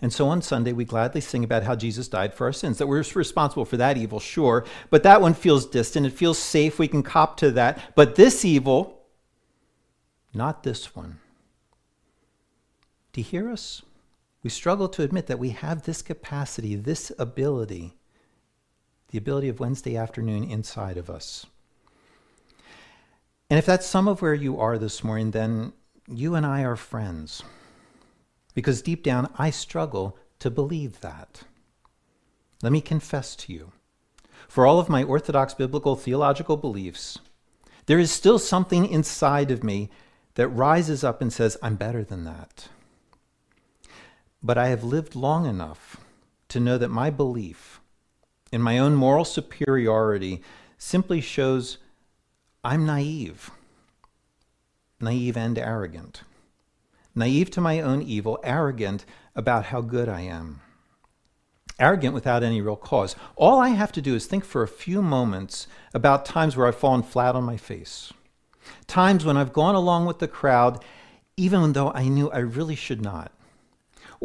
And 0.01 0.13
so 0.13 0.29
on 0.29 0.43
Sunday, 0.43 0.73
we 0.73 0.85
gladly 0.85 1.21
sing 1.21 1.43
about 1.43 1.63
how 1.63 1.75
Jesus 1.75 2.07
died 2.07 2.35
for 2.35 2.47
our 2.47 2.53
sins, 2.53 2.79
that 2.79 2.87
we're 2.87 3.03
responsible 3.15 3.65
for 3.65 3.79
that 3.79 3.97
evil, 3.97 4.21
sure, 4.21 4.65
but 4.91 5.03
that 5.03 5.23
one 5.23 5.35
feels 5.35 5.67
distant. 5.67 6.07
It 6.07 6.13
feels 6.13 6.39
safe. 6.39 6.79
We 6.79 6.87
can 6.87 7.03
cop 7.03 7.37
to 7.39 7.51
that. 7.53 7.95
But 7.95 8.15
this 8.15 8.45
evil, 8.45 9.01
not 10.35 10.63
this 10.63 10.95
one. 10.95 11.19
Do 13.13 13.23
you 13.23 13.25
hear 13.25 13.51
us? 13.51 13.83
We 14.43 14.51
struggle 14.51 14.89
to 14.91 15.03
admit 15.03 15.27
that 15.27 15.39
we 15.39 15.51
have 15.51 15.83
this 15.83 16.03
capacity, 16.03 16.77
this 16.77 17.11
ability, 17.19 17.97
the 19.09 19.19
ability 19.19 19.49
of 19.49 19.59
Wednesday 19.59 19.97
afternoon 19.97 20.45
inside 20.45 20.99
of 20.99 21.09
us. 21.09 21.47
And 23.49 23.59
if 23.59 23.67
that's 23.67 23.87
some 23.87 24.09
of 24.09 24.23
where 24.23 24.35
you 24.35 24.59
are 24.59 24.76
this 24.76 25.05
morning, 25.05 25.31
then 25.31 25.73
you 26.09 26.35
and 26.35 26.45
I 26.45 26.62
are 26.62 26.76
friends. 26.76 27.43
Because 28.55 28.83
deep 28.83 29.03
down, 29.03 29.31
I 29.37 29.50
struggle 29.50 30.19
to 30.41 30.50
believe 30.50 31.00
that. 31.00 31.43
Let 32.62 32.73
me 32.73 32.81
confess 32.81 33.37
to 33.37 33.53
you. 33.53 33.73
For 34.49 34.67
all 34.67 34.79
of 34.79 34.88
my 34.88 35.03
orthodox 35.03 35.55
biblical 35.55 35.97
theological 35.97 36.57
beliefs, 36.57 37.19
there 37.87 37.99
is 37.99 38.11
still 38.11 38.38
something 38.38 38.87
inside 38.87 39.50
of 39.50 39.62
me 39.62 39.91
that 40.35 40.49
rises 40.49 41.05
up 41.05 41.21
and 41.21 41.33
says, 41.33 41.57
I'm 41.62 41.76
better 41.76 42.03
than 42.03 42.25
that. 42.25 42.69
But 44.43 44.59
I 44.59 44.69
have 44.69 44.85
lived 44.85 45.15
long 45.15 45.47
enough 45.47 45.99
to 46.49 46.61
know 46.61 46.79
that 46.79 46.88
my 46.88 47.11
belief 47.11 47.81
in 48.53 48.62
my 48.62 48.79
own 48.79 48.95
moral 48.95 49.25
superiority 49.25 50.43
simply 50.79 51.21
shows 51.21 51.79
I'm 52.67 52.85
naive, 52.85 53.53
naive 55.01 55.37
and 55.37 55.57
arrogant, 55.57 56.23
naive 57.15 57.49
to 57.53 57.61
my 57.61 57.81
own 57.81 58.03
evil, 58.03 58.41
arrogant 58.43 59.05
about 59.37 59.67
how 59.67 59.81
good 59.83 60.09
I 60.09 60.23
am 60.23 60.63
arrogant 61.79 62.15
without 62.15 62.43
any 62.43 62.61
real 62.61 62.75
cause. 62.75 63.15
All 63.37 63.61
I 63.61 63.69
have 63.69 63.93
to 63.93 64.03
do 64.03 64.17
is 64.17 64.27
think 64.27 64.45
for 64.45 64.63
a 64.65 64.69
few 64.69 65.01
moments 65.01 65.69
about 65.95 66.25
times 66.25 66.57
where 66.57 66.67
I've 66.67 66.75
fallen 66.75 67.03
flat 67.03 67.37
on 67.37 67.45
my 67.45 67.57
face, 67.57 68.13
times 68.89 69.25
when 69.25 69.37
I've 69.37 69.53
gone 69.53 69.77
along 69.77 70.07
with 70.07 70.19
the 70.19 70.27
crowd, 70.27 70.83
even 71.37 71.73
though 71.73 71.93
I 71.93 72.09
knew 72.09 72.31
I 72.31 72.39
really 72.39 72.75
should 72.75 73.03
not. 73.03 73.31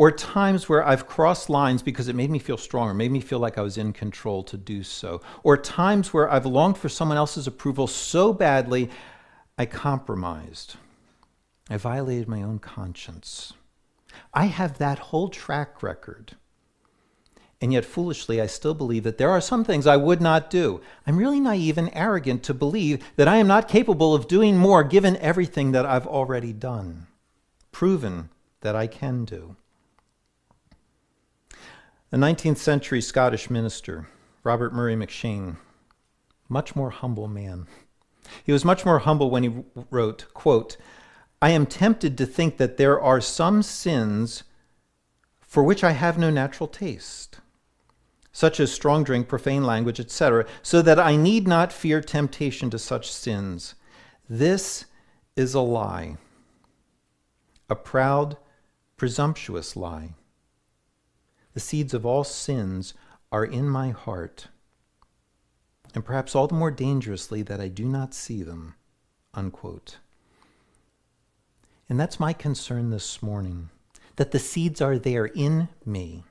Or 0.01 0.09
times 0.11 0.67
where 0.67 0.83
I've 0.83 1.05
crossed 1.05 1.47
lines 1.47 1.83
because 1.83 2.07
it 2.07 2.15
made 2.15 2.31
me 2.31 2.39
feel 2.39 2.57
stronger, 2.57 2.91
made 2.91 3.11
me 3.11 3.19
feel 3.19 3.37
like 3.37 3.59
I 3.59 3.61
was 3.61 3.77
in 3.77 3.93
control 3.93 4.41
to 4.45 4.57
do 4.57 4.81
so. 4.81 5.21
Or 5.43 5.55
times 5.55 6.11
where 6.11 6.27
I've 6.27 6.47
longed 6.47 6.79
for 6.79 6.89
someone 6.89 7.19
else's 7.19 7.45
approval 7.45 7.85
so 7.85 8.33
badly, 8.33 8.89
I 9.59 9.67
compromised. 9.67 10.73
I 11.69 11.77
violated 11.77 12.27
my 12.27 12.41
own 12.41 12.57
conscience. 12.57 13.53
I 14.33 14.45
have 14.45 14.79
that 14.79 14.97
whole 14.97 15.29
track 15.29 15.83
record 15.83 16.35
and 17.61 17.71
yet, 17.71 17.85
foolishly, 17.85 18.41
I 18.41 18.47
still 18.47 18.73
believe 18.73 19.03
that 19.03 19.19
there 19.19 19.29
are 19.29 19.39
some 19.39 19.63
things 19.63 19.85
I 19.85 19.95
would 19.95 20.19
not 20.19 20.49
do. 20.49 20.81
I'm 21.05 21.17
really 21.17 21.39
naive 21.39 21.77
and 21.77 21.91
arrogant 21.93 22.41
to 22.45 22.55
believe 22.55 23.03
that 23.17 23.27
I 23.27 23.35
am 23.35 23.45
not 23.45 23.67
capable 23.67 24.15
of 24.15 24.27
doing 24.27 24.57
more 24.57 24.83
given 24.83 25.15
everything 25.17 25.73
that 25.73 25.85
I've 25.85 26.07
already 26.07 26.53
done, 26.53 27.05
proven 27.71 28.31
that 28.61 28.75
I 28.75 28.87
can 28.87 29.25
do. 29.25 29.57
A 32.11 32.17
19th 32.17 32.57
century 32.57 33.01
Scottish 33.01 33.49
minister, 33.49 34.07
Robert 34.43 34.73
Murray 34.73 34.95
M'Cheyne, 34.95 35.57
much 36.49 36.75
more 36.75 36.89
humble 36.89 37.27
man. 37.27 37.67
He 38.43 38.51
was 38.51 38.65
much 38.65 38.85
more 38.85 38.99
humble 38.99 39.29
when 39.29 39.43
he 39.43 39.63
wrote, 39.89 40.25
quote, 40.33 40.77
I 41.41 41.51
am 41.51 41.65
tempted 41.65 42.17
to 42.17 42.25
think 42.25 42.57
that 42.57 42.77
there 42.77 42.99
are 42.99 43.21
some 43.21 43.63
sins 43.63 44.43
for 45.39 45.63
which 45.63 45.83
I 45.83 45.91
have 45.91 46.17
no 46.17 46.29
natural 46.29 46.67
taste 46.67 47.39
such 48.31 48.59
as 48.59 48.71
strong 48.71 49.03
drink, 49.03 49.27
profane 49.27 49.63
language, 49.63 49.99
etc., 49.99 50.45
so 50.61 50.81
that 50.81 50.99
I 50.99 51.15
need 51.15 51.47
not 51.47 51.73
fear 51.73 52.01
temptation 52.01 52.69
to 52.69 52.79
such 52.79 53.11
sins. 53.11 53.75
This 54.29 54.85
is 55.35 55.53
a 55.53 55.59
lie, 55.59 56.17
a 57.69 57.75
proud, 57.75 58.37
presumptuous 58.95 59.75
lie. 59.75 60.13
The 61.53 61.59
seeds 61.59 61.93
of 61.93 62.05
all 62.05 62.23
sins 62.23 62.93
are 63.31 63.45
in 63.45 63.69
my 63.69 63.89
heart, 63.89 64.47
and 65.93 66.05
perhaps 66.05 66.35
all 66.35 66.47
the 66.47 66.55
more 66.55 66.71
dangerously 66.71 67.41
that 67.43 67.59
I 67.59 67.67
do 67.67 67.85
not 67.85 68.13
see 68.13 68.43
them. 68.43 68.75
Unquote. 69.33 69.97
And 71.87 71.99
that's 71.99 72.19
my 72.19 72.33
concern 72.33 72.89
this 72.89 73.21
morning 73.21 73.69
that 74.17 74.31
the 74.31 74.39
seeds 74.39 74.81
are 74.81 74.97
there 74.97 75.25
in 75.25 75.69
me 75.85 76.23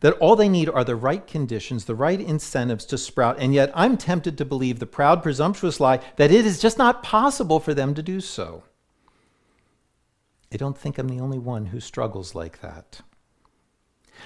that 0.00 0.14
all 0.14 0.36
they 0.36 0.48
need 0.48 0.68
are 0.68 0.84
the 0.84 0.96
right 0.96 1.26
conditions, 1.26 1.84
the 1.84 1.94
right 1.94 2.20
incentives 2.20 2.84
to 2.86 2.98
sprout, 2.98 3.36
and 3.38 3.54
yet 3.54 3.72
I'm 3.74 3.96
tempted 3.96 4.36
to 4.38 4.44
believe 4.44 4.78
the 4.78 4.86
proud, 4.86 5.22
presumptuous 5.22 5.80
lie 5.80 6.00
that 6.16 6.30
it 6.30 6.44
is 6.46 6.60
just 6.60 6.78
not 6.78 7.02
possible 7.02 7.60
for 7.60 7.74
them 7.74 7.94
to 7.94 8.02
do 8.02 8.20
so. 8.20 8.64
I 10.52 10.56
don't 10.56 10.76
think 10.76 10.98
I'm 10.98 11.08
the 11.08 11.20
only 11.20 11.38
one 11.38 11.66
who 11.66 11.80
struggles 11.80 12.34
like 12.34 12.60
that. 12.60 13.00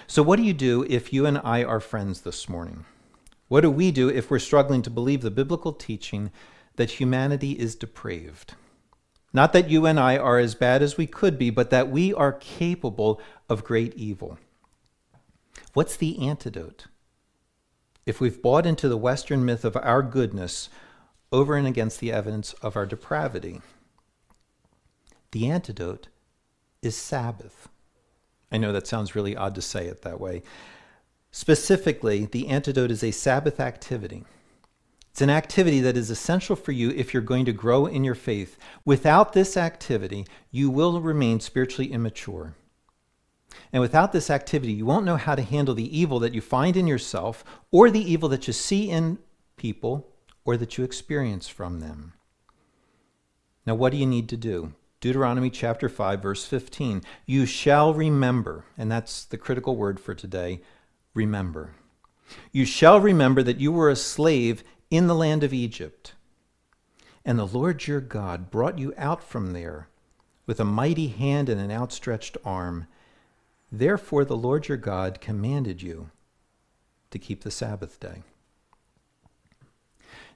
So, 0.06 0.23
what 0.23 0.37
do 0.37 0.42
you 0.42 0.52
do 0.52 0.85
if 0.88 1.12
you 1.12 1.26
and 1.26 1.38
I 1.42 1.64
are 1.64 1.80
friends 1.80 2.23
this 2.23 2.49
morning? 2.49 2.85
What 3.49 3.62
do 3.62 3.70
we 3.70 3.90
do 3.90 4.09
if 4.09 4.30
we're 4.30 4.38
struggling 4.38 4.82
to 4.82 4.90
believe 4.90 5.23
the 5.23 5.30
biblical 5.30 5.73
teaching 5.73 6.30
that 6.76 6.92
humanity 6.92 7.52
is 7.52 7.75
depraved? 7.75 8.54
Not 9.32 9.52
that 9.52 9.70
you 9.70 9.87
and 9.87 9.99
I 9.99 10.16
are 10.16 10.38
as 10.38 10.54
bad 10.54 10.82
as 10.82 10.97
we 10.97 11.06
could 11.06 11.38
be, 11.38 11.50
but 11.50 11.70
that 11.70 11.90
we 11.90 12.12
are 12.12 12.32
capable 12.32 13.20
of 13.49 13.64
great 13.64 13.94
evil. 13.94 14.38
What's 15.73 15.97
the 15.97 16.18
antidote? 16.26 16.87
If 18.06 18.20
we've 18.20 18.42
bought 18.42 18.66
into 18.66 18.88
the 18.88 18.97
Western 18.97 19.44
myth 19.44 19.64
of 19.64 19.76
our 19.76 20.02
goodness 20.02 20.68
over 21.30 21.56
and 21.56 21.66
against 21.66 22.00
the 22.00 22.12
evidence 22.12 22.54
of 22.54 22.76
our 22.76 22.87
depravity, 22.87 23.61
the 25.30 25.49
antidote 25.49 26.09
is 26.82 26.97
Sabbath. 26.97 27.68
I 28.52 28.59
know 28.59 28.73
that 28.73 28.87
sounds 28.87 29.14
really 29.14 29.37
odd 29.37 29.54
to 29.54 29.62
say 29.62 29.87
it 29.87 30.02
that 30.02 30.21
way. 30.21 30.42
Specifically, 31.30 32.26
the 32.26 32.49
antidote 32.49 32.90
is 32.90 33.04
a 33.04 33.12
Sabbath 33.12 33.61
activity. 33.61 34.25
It's 35.11 35.21
an 35.21 35.30
activity 35.30 35.80
that 35.80 35.97
is 35.97 36.11
essential 36.11 36.57
for 36.57 36.73
you 36.73 36.90
if 36.90 37.12
you're 37.12 37.23
going 37.23 37.45
to 37.45 37.52
grow 37.52 37.87
in 37.87 38.04
your 38.04 38.14
faith. 38.14 38.57
Without 38.85 39.33
this 39.33 39.57
activity, 39.57 40.26
you 40.50 40.71
will 40.71 41.00
remain 41.00 41.40
spiritually 41.40 41.92
immature. 41.92 42.54
And 43.73 43.80
without 43.80 44.12
this 44.12 44.30
activity, 44.30 44.73
you 44.73 44.87
won't 44.87 45.04
know 45.04 45.16
how 45.16 45.35
to 45.35 45.42
handle 45.42 45.75
the 45.75 45.99
evil 45.99 46.19
that 46.21 46.35
you 46.35 46.40
find 46.40 46.76
in 46.76 46.87
yourself 46.87 47.45
or 47.71 47.90
the 47.90 48.12
evil 48.12 48.28
that 48.28 48.47
you 48.47 48.52
see 48.52 48.90
in 48.90 49.19
people 49.57 50.09
or 50.45 50.57
that 50.57 50.78
you 50.78 50.85
experience 50.85 51.49
from 51.49 51.80
them. 51.80 52.14
Now, 53.66 53.75
what 53.75 53.92
do 53.92 53.99
you 53.99 54.07
need 54.07 54.28
to 54.30 54.37
do? 54.37 54.75
Deuteronomy 55.00 55.50
chapter 55.50 55.88
5, 55.88 56.23
verse 56.23 56.45
15. 56.45 57.02
You 57.26 57.47
shall 57.47 57.95
remember, 57.95 58.64
and 58.76 58.90
that's 58.90 59.25
the 59.25 59.38
critical 59.38 59.76
word 59.76 59.99
for 59.99 60.14
today 60.14 60.61
remember. 61.14 61.71
You 62.52 62.64
shall 62.64 63.00
remember 63.00 63.42
that 63.42 63.61
you 63.61 63.73
were 63.73 63.90
a 63.90 63.97
slave 63.97 64.62
in 64.90 65.07
the 65.07 65.14
land 65.14 65.42
of 65.42 65.54
Egypt, 65.54 66.14
and 67.25 67.38
the 67.38 67.47
Lord 67.47 67.87
your 67.87 68.00
God 68.00 68.50
brought 68.50 68.78
you 68.78 68.92
out 68.97 69.23
from 69.23 69.52
there 69.52 69.88
with 70.47 70.61
a 70.61 70.64
mighty 70.64 71.09
hand 71.09 71.49
and 71.49 71.61
an 71.61 71.71
outstretched 71.71 72.37
arm 72.45 72.87
Therefore, 73.73 74.25
the 74.25 74.37
Lord 74.37 74.69
your 74.69 74.76
God 74.76 75.21
commanded 75.21 75.80
you 75.80 76.11
to 77.11 77.19
keep 77.19 77.42
the 77.42 77.50
Sabbath 77.50 78.00
day. 78.00 78.23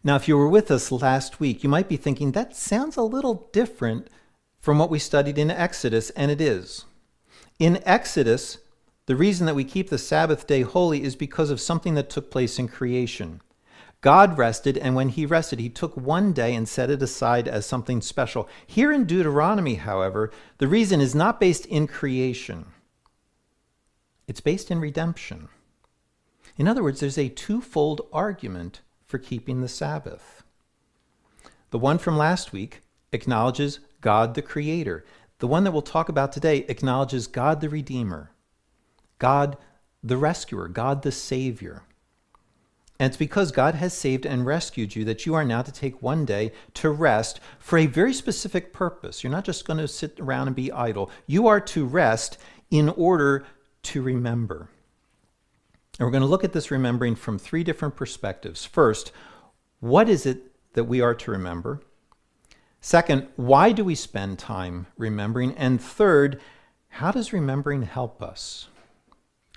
Now, 0.04 0.16
if 0.16 0.28
you 0.28 0.37
were 0.37 0.49
with 0.49 0.71
us 0.71 0.92
last 0.92 1.40
week, 1.40 1.64
you 1.64 1.68
might 1.68 1.88
be 1.88 1.97
thinking 1.97 2.33
that 2.33 2.54
sounds 2.54 2.97
a 2.97 3.02
little 3.02 3.49
different 3.52 4.09
from 4.64 4.78
what 4.78 4.88
we 4.88 4.99
studied 4.99 5.37
in 5.37 5.50
Exodus, 5.50 6.09
and 6.16 6.30
it 6.30 6.40
is. 6.40 6.87
In 7.59 7.83
Exodus, 7.85 8.56
the 9.04 9.14
reason 9.14 9.44
that 9.44 9.54
we 9.54 9.62
keep 9.62 9.90
the 9.90 9.99
Sabbath 9.99 10.47
day 10.47 10.62
holy 10.62 11.02
is 11.02 11.14
because 11.14 11.50
of 11.50 11.61
something 11.61 11.92
that 11.97 12.09
took 12.09 12.30
place 12.30 12.59
in 12.59 12.66
creation. 12.66 13.42
God 14.00 14.38
rested, 14.38 14.78
and 14.78 14.94
when 14.94 15.11
he 15.11 15.26
rested, 15.26 15.61
he 15.61 15.68
took 15.68 15.94
one 15.99 16.33
day 16.33 16.54
and 16.54 16.66
set 16.66 16.88
it 16.88 17.02
aside 17.02 17.47
as 17.47 17.66
something 17.66 18.00
special. 18.00 18.49
Here 18.66 18.90
in 18.90 19.04
Deuteronomy, 19.04 19.75
however, 19.75 20.33
the 20.56 20.66
reason 20.66 20.99
is 20.99 21.14
not 21.14 21.38
based 21.38 21.66
in 21.66 21.87
creation. 21.87 22.64
It's 24.26 24.40
based 24.40 24.71
in 24.71 24.80
redemption. 24.80 25.50
In 26.56 26.66
other 26.66 26.83
words, 26.83 27.00
there's 27.00 27.18
a 27.18 27.28
twofold 27.28 28.00
argument 28.14 28.80
for 29.04 29.18
keeping 29.18 29.61
the 29.61 29.68
Sabbath. 29.68 30.42
The 31.68 31.78
one 31.78 31.99
from 31.99 32.16
last 32.16 32.54
week 32.54 32.80
acknowledges 33.12 33.80
God 34.04 34.34
the 34.34 34.42
Creator. 34.42 35.02
The 35.38 35.46
one 35.46 35.64
that 35.64 35.73
we'll 35.73 35.80
talk 35.80 36.11
about 36.11 36.30
today 36.30 36.58
acknowledges 36.68 37.26
God 37.26 37.62
the 37.62 37.70
Redeemer, 37.70 38.32
God 39.18 39.56
the 40.02 40.18
Rescuer, 40.18 40.68
God 40.68 41.00
the 41.00 41.11
Savior. 41.11 41.84
And 43.00 43.08
it's 43.08 43.16
because 43.16 43.50
God 43.50 43.75
has 43.76 43.94
saved 43.94 44.26
and 44.26 44.44
rescued 44.44 44.94
you 44.94 45.06
that 45.06 45.25
you 45.25 45.32
are 45.34 45.42
now 45.42 45.62
to 45.62 45.73
take 45.73 46.02
one 46.02 46.26
day 46.26 46.52
to 46.75 46.90
rest 46.90 47.40
for 47.58 47.78
a 47.78 47.87
very 47.87 48.12
specific 48.12 48.75
purpose. 48.75 49.25
You're 49.25 49.32
not 49.32 49.46
just 49.46 49.64
going 49.64 49.78
to 49.78 49.88
sit 49.88 50.20
around 50.20 50.49
and 50.49 50.54
be 50.54 50.70
idle. 50.70 51.11
You 51.26 51.46
are 51.46 51.61
to 51.61 51.87
rest 51.87 52.37
in 52.70 52.90
order 52.90 53.46
to 53.84 54.02
remember. 54.02 54.68
And 55.99 56.06
we're 56.06 56.12
going 56.12 56.20
to 56.20 56.28
look 56.28 56.44
at 56.44 56.52
this 56.52 56.70
remembering 56.70 57.14
from 57.14 57.38
three 57.38 57.64
different 57.64 57.96
perspectives. 57.96 58.66
First, 58.66 59.12
what 59.80 60.11
is 60.11 60.26
it 60.26 60.52
that 60.75 60.84
we 60.84 61.00
are 61.00 61.14
to 61.14 61.30
remember? 61.30 61.80
Second, 62.85 63.29
why 63.37 63.73
do 63.73 63.83
we 63.83 63.95
spend 63.95 64.38
time 64.38 64.88
remembering? 64.99 65.55
And 65.55 65.81
third, 65.81 66.38
how 66.88 67.12
does 67.12 67.33
remembering 67.33 67.85
help 67.85 68.21
us? 68.21 68.69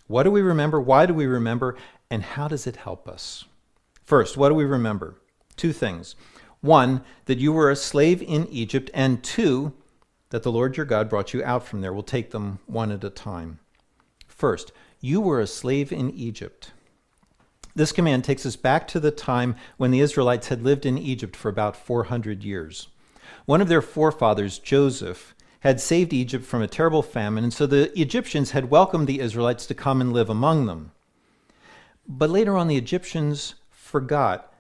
What 0.08 0.24
do 0.24 0.32
we 0.32 0.42
remember? 0.42 0.80
Why 0.80 1.06
do 1.06 1.14
we 1.14 1.26
remember? 1.26 1.76
And 2.10 2.24
how 2.24 2.48
does 2.48 2.66
it 2.66 2.78
help 2.78 3.06
us? 3.06 3.44
First, 4.02 4.38
what 4.38 4.48
do 4.48 4.56
we 4.56 4.64
remember? 4.64 5.20
Two 5.58 5.74
things. 5.74 6.16
One, 6.62 7.02
that 7.26 7.38
you 7.38 7.52
were 7.52 7.70
a 7.70 7.76
slave 7.76 8.22
in 8.22 8.48
Egypt, 8.48 8.90
and 8.94 9.22
two, 9.22 9.74
that 10.30 10.44
the 10.44 10.52
Lord 10.52 10.78
your 10.78 10.86
God 10.86 11.10
brought 11.10 11.34
you 11.34 11.44
out 11.44 11.68
from 11.68 11.82
there. 11.82 11.92
We'll 11.92 12.04
take 12.04 12.32
them 12.32 12.60
one 12.66 12.94
at 12.94 13.04
a 13.04 13.10
time. 13.10 13.60
First, 14.30 14.72
you 15.02 15.20
were 15.20 15.42
a 15.42 15.48
slave 15.48 15.92
in 15.92 16.12
Egypt. 16.12 16.72
This 17.76 17.92
command 17.92 18.24
takes 18.24 18.46
us 18.46 18.56
back 18.56 18.88
to 18.88 19.02
the 19.02 19.12
time 19.12 19.58
when 19.76 19.92
the 19.92 20.00
Israelites 20.00 20.48
had 20.48 20.64
lived 20.64 20.86
in 20.86 20.98
Egypt 20.98 21.36
for 21.36 21.50
about 21.50 21.76
400 21.76 22.42
years. 22.42 22.88
One 23.48 23.62
of 23.62 23.70
their 23.70 23.82
forefathers, 23.82 24.60
Joseph, 24.60 25.34
had 25.62 25.80
saved 25.80 26.12
Egypt 26.12 26.44
from 26.44 26.62
a 26.62 26.68
terrible 26.68 27.01
famine, 27.01 27.46
and 27.46 27.54
so 27.54 27.66
the 27.66 27.98
Egyptians 27.98 28.51
had 28.51 28.70
welcomed 28.70 29.08
the 29.08 29.22
Israelites 29.22 29.66
to 29.68 29.74
come 29.74 30.01
and 30.01 30.12
live 30.12 30.30
among 30.30 30.66
them. 30.66 30.92
But 32.06 32.30
later 32.30 32.58
on, 32.58 32.68
the 32.68 32.75
Egyptians 32.75 33.56
forgot 33.70 34.54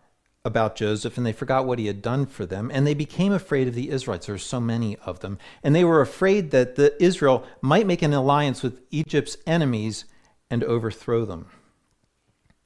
about 0.45 0.77
Joseph 0.77 1.17
and 1.17 1.25
they 1.25 1.33
forgot 1.33 1.65
what 1.65 1.79
he 1.79 1.87
had 1.87 2.01
done 2.01 2.25
for 2.25 2.45
them, 2.45 2.71
and 2.73 2.87
they 2.87 2.93
became 2.93 3.33
afraid 3.33 3.67
of 3.67 3.75
the 3.75 3.89
Israelites. 3.89 4.27
There 4.27 4.35
were 4.35 4.39
so 4.39 4.61
many 4.61 4.95
of 4.99 5.19
them. 5.19 5.37
And 5.61 5.75
they 5.75 5.83
were 5.83 5.99
afraid 5.99 6.51
that 6.51 6.77
the 6.77 6.95
Israel 7.03 7.45
might 7.61 7.87
make 7.87 8.01
an 8.01 8.13
alliance 8.13 8.63
with 8.63 8.79
Egypt's 8.89 9.35
enemies 9.45 10.05
and 10.49 10.63
overthrow 10.63 11.25
them. 11.25 11.47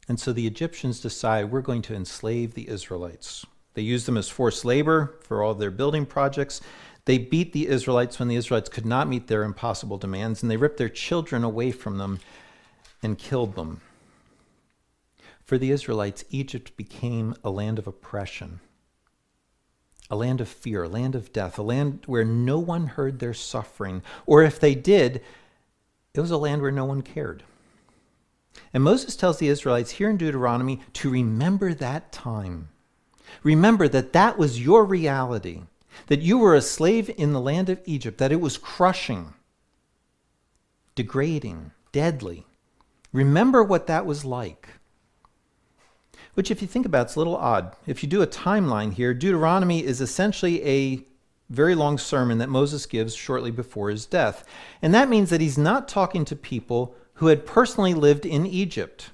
And 0.08 0.20
so 0.20 0.32
the 0.32 0.46
Egyptians 0.46 1.00
decide 1.00 1.50
we're 1.50 1.62
going 1.62 1.82
to 1.82 1.96
enslave 1.96 2.54
the 2.54 2.70
Israelites. 2.70 3.44
They 3.74 3.82
used 3.82 4.06
them 4.06 4.18
as 4.18 4.30
forced 4.30 4.66
labor 4.66 5.16
for 5.22 5.42
all 5.42 5.54
their 5.54 5.72
building 5.72 6.06
projects. 6.06 6.62
They 7.06 7.18
beat 7.18 7.54
the 7.54 7.68
Israelites 7.68 8.20
when 8.20 8.28
the 8.28 8.36
Israelites 8.36 8.70
could 8.70 8.86
not 8.86 9.08
meet 9.08 9.28
their 9.28 9.44
impossible 9.44 9.98
demands, 9.98 10.42
and 10.42 10.52
they 10.52 10.58
ripped 10.58 10.78
their 10.78 10.90
children 10.90 11.44
away 11.44 11.72
from 11.72 11.98
them 11.98 12.20
and 13.02 13.18
killed 13.18 13.56
them. 13.56 13.82
For 15.44 15.58
the 15.58 15.72
Israelites, 15.72 16.24
Egypt 16.30 16.78
became 16.78 17.36
a 17.44 17.50
land 17.50 17.80
of 17.80 17.88
oppression, 17.88 18.60
a 20.10 20.16
land 20.16 20.40
of 20.40 20.48
fear, 20.48 20.84
a 20.84 20.90
land 20.90 21.16
of 21.16 21.34
death, 21.34 21.58
a 21.58 21.64
land 21.64 22.04
where 22.06 22.24
no 22.24 22.60
one 22.60 22.88
heard 22.88 23.20
their 23.20 23.34
suffering, 23.34 24.02
or 24.26 24.44
if 24.44 24.60
they 24.60 24.76
did, 24.76 25.22
it 26.14 26.20
was 26.20 26.32
a 26.32 26.38
land 26.38 26.62
where 26.62 26.72
no 26.72 26.86
one 26.86 27.02
cared. 27.02 27.44
And 28.74 28.84
Moses 28.84 29.16
tells 29.16 29.40
the 29.40 29.48
Israelites 29.48 29.92
here 29.92 30.10
in 30.10 30.18
Deuteronomy 30.18 30.82
to 30.94 31.10
remember 31.10 31.74
that 31.74 32.12
time. 32.12 32.70
Remember 33.44 33.88
that 33.88 34.14
that 34.14 34.38
was 34.38 34.64
your 34.64 34.86
reality, 34.86 35.64
that 36.08 36.22
you 36.22 36.38
were 36.38 36.56
a 36.56 36.62
slave 36.62 37.10
in 37.18 37.34
the 37.34 37.42
land 37.42 37.70
of 37.70 37.82
Egypt, 37.86 38.18
that 38.18 38.32
it 38.32 38.42
was 38.42 38.58
crushing, 38.58 39.34
degrading, 40.96 41.72
deadly. 41.92 42.46
Remember 43.14 43.64
what 43.64 43.88
that 43.88 44.06
was 44.06 44.24
like. 44.24 44.70
Which, 46.34 46.50
if 46.50 46.62
you 46.62 46.68
think 46.68 46.86
about, 46.86 47.08
it's 47.08 47.16
a 47.16 47.20
little 47.20 47.36
odd. 47.36 47.76
If 47.86 48.04
you 48.04 48.10
do 48.10 48.22
a 48.22 48.28
timeline 48.28 48.94
here, 48.94 49.14
Deuteronomy 49.14 49.84
is 49.84 50.00
essentially 50.00 50.64
a 50.66 51.04
very 51.50 51.76
long 51.76 51.98
sermon 51.98 52.38
that 52.38 52.50
Moses 52.50 52.86
gives 52.86 53.14
shortly 53.14 53.52
before 53.52 53.90
his 53.90 54.06
death. 54.06 54.46
And 54.82 54.94
that 54.94 55.10
means 55.10 55.30
that 55.30 55.42
he's 55.42 55.58
not 55.58 55.90
talking 55.90 56.24
to 56.26 56.36
people 56.36 56.96
who 57.16 57.28
had 57.28 57.46
personally 57.46 57.94
lived 57.94 58.26
in 58.26 58.46
Egypt. 58.46 59.10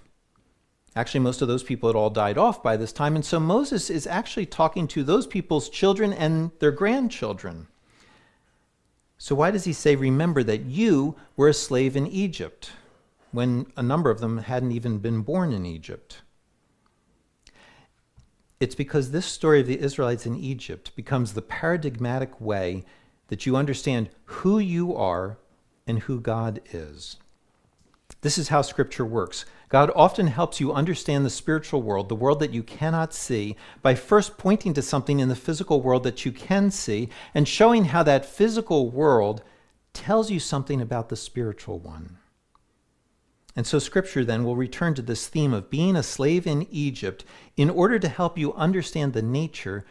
Actually, 0.98 1.20
most 1.20 1.44
of 1.44 1.48
those 1.48 1.62
people 1.62 1.88
had 1.88 1.96
all 1.96 2.10
died 2.10 2.40
off 2.40 2.64
by 2.64 2.76
this 2.76 2.92
time. 2.92 3.16
And 3.16 3.24
so 3.24 3.40
Moses 3.40 3.92
is 3.92 4.08
actually 4.08 4.48
talking 4.48 4.88
to 4.88 5.04
those 5.04 5.28
people's 5.28 5.70
children 5.70 6.12
and 6.12 6.50
their 6.58 6.72
grandchildren. 6.72 7.68
So, 9.20 9.36
why 9.36 9.52
does 9.52 9.66
he 9.66 9.74
say, 9.74 9.96
Remember 9.96 10.42
that 10.42 10.66
you 10.66 11.16
were 11.36 11.50
a 11.50 11.54
slave 11.54 11.96
in 11.96 12.08
Egypt, 12.08 12.72
when 13.32 13.68
a 13.78 13.84
number 13.84 14.10
of 14.10 14.22
them 14.22 14.40
hadn't 14.40 14.72
even 14.72 14.98
been 14.98 15.22
born 15.22 15.54
in 15.54 15.68
Egypt? 15.68 16.22
It's 18.60 18.76
because 18.76 19.12
this 19.12 19.28
story 19.28 19.62
of 19.62 19.68
the 19.68 19.80
Israelites 19.80 20.26
in 20.26 20.36
Egypt 20.36 20.96
becomes 20.96 21.34
the 21.34 21.44
paradigmatic 21.44 22.42
way 22.42 22.86
that 23.28 23.46
you 23.46 23.56
understand 23.56 24.10
who 24.26 24.58
you 24.58 24.96
are 24.96 25.38
and 25.86 26.00
who 26.00 26.20
God 26.20 26.60
is. 26.72 27.18
This 28.22 28.40
is 28.40 28.48
how 28.48 28.64
Scripture 28.64 29.06
works. 29.06 29.46
God 29.70 29.92
often 29.96 30.28
helps 30.28 30.62
you 30.62 30.72
understand 30.72 31.26
the 31.26 31.30
spiritual 31.30 31.82
world, 31.82 32.08
the 32.08 32.16
world 32.16 32.40
that 32.40 32.54
you 32.54 32.64
cannot 32.64 33.14
see, 33.14 33.58
by 33.82 33.96
first 33.96 34.38
pointing 34.38 34.74
to 34.74 34.82
something 34.82 35.20
in 35.20 35.28
the 35.28 35.36
physical 35.36 35.82
world 35.82 36.04
that 36.04 36.26
you 36.26 36.32
can 36.32 36.72
see 36.72 37.10
and 37.34 37.48
showing 37.48 37.86
how 37.86 38.04
that 38.04 38.26
physical 38.26 38.90
world 38.90 39.44
tells 39.94 40.32
you 40.32 40.40
something 40.40 40.80
about 40.80 41.10
the 41.10 41.16
spiritual 41.16 41.80
one. 41.80 42.18
And 43.58 43.66
so, 43.66 43.80
Scripture 43.80 44.24
then 44.24 44.44
will 44.44 44.56
return 44.56 44.94
to 44.94 45.02
this 45.02 45.28
theme 45.28 45.52
of 45.52 45.70
being 45.70 45.96
a 45.96 46.04
slave 46.04 46.46
in 46.46 46.68
Egypt 46.70 47.26
in 47.58 47.70
order 47.70 47.98
to 47.98 48.08
help 48.08 48.38
you 48.38 48.54
understand 48.54 49.14
the 49.14 49.24
nature 49.24 49.84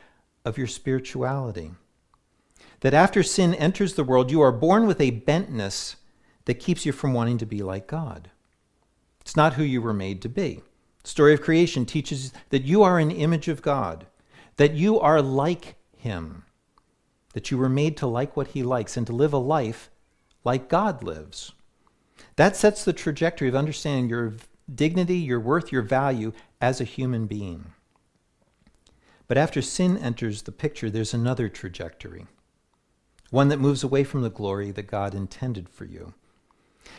of 0.44 0.56
your 0.56 0.68
spirituality. 0.68 1.72
That 2.80 2.94
after 2.94 3.24
sin 3.24 3.52
enters 3.54 3.94
the 3.94 4.04
world, 4.04 4.30
you 4.30 4.40
are 4.40 4.52
born 4.52 4.86
with 4.86 5.00
a 5.00 5.20
bentness 5.20 5.96
that 6.44 6.60
keeps 6.60 6.86
you 6.86 6.92
from 6.92 7.12
wanting 7.12 7.38
to 7.38 7.46
be 7.46 7.62
like 7.62 7.88
God. 7.88 8.30
It's 9.26 9.34
not 9.34 9.54
who 9.54 9.64
you 9.64 9.82
were 9.82 9.92
made 9.92 10.22
to 10.22 10.28
be. 10.28 10.62
The 11.02 11.08
story 11.08 11.34
of 11.34 11.42
creation 11.42 11.84
teaches 11.84 12.32
that 12.50 12.62
you 12.62 12.84
are 12.84 13.00
an 13.00 13.10
image 13.10 13.48
of 13.48 13.60
God, 13.60 14.06
that 14.54 14.74
you 14.74 15.00
are 15.00 15.20
like 15.20 15.74
Him, 15.96 16.44
that 17.32 17.50
you 17.50 17.58
were 17.58 17.68
made 17.68 17.96
to 17.96 18.06
like 18.06 18.36
what 18.36 18.46
He 18.46 18.62
likes 18.62 18.96
and 18.96 19.04
to 19.08 19.12
live 19.12 19.32
a 19.32 19.38
life 19.38 19.90
like 20.44 20.68
God 20.68 21.02
lives. 21.02 21.50
That 22.36 22.54
sets 22.54 22.84
the 22.84 22.92
trajectory 22.92 23.48
of 23.48 23.56
understanding 23.56 24.08
your 24.08 24.34
dignity, 24.72 25.16
your 25.16 25.40
worth, 25.40 25.72
your 25.72 25.82
value 25.82 26.32
as 26.60 26.80
a 26.80 26.84
human 26.84 27.26
being. 27.26 27.72
But 29.26 29.38
after 29.38 29.60
sin 29.60 29.98
enters 29.98 30.42
the 30.42 30.52
picture, 30.52 30.88
there's 30.88 31.12
another 31.12 31.48
trajectory, 31.48 32.28
one 33.30 33.48
that 33.48 33.58
moves 33.58 33.82
away 33.82 34.04
from 34.04 34.22
the 34.22 34.30
glory 34.30 34.70
that 34.70 34.86
God 34.86 35.16
intended 35.16 35.68
for 35.68 35.84
you. 35.84 36.14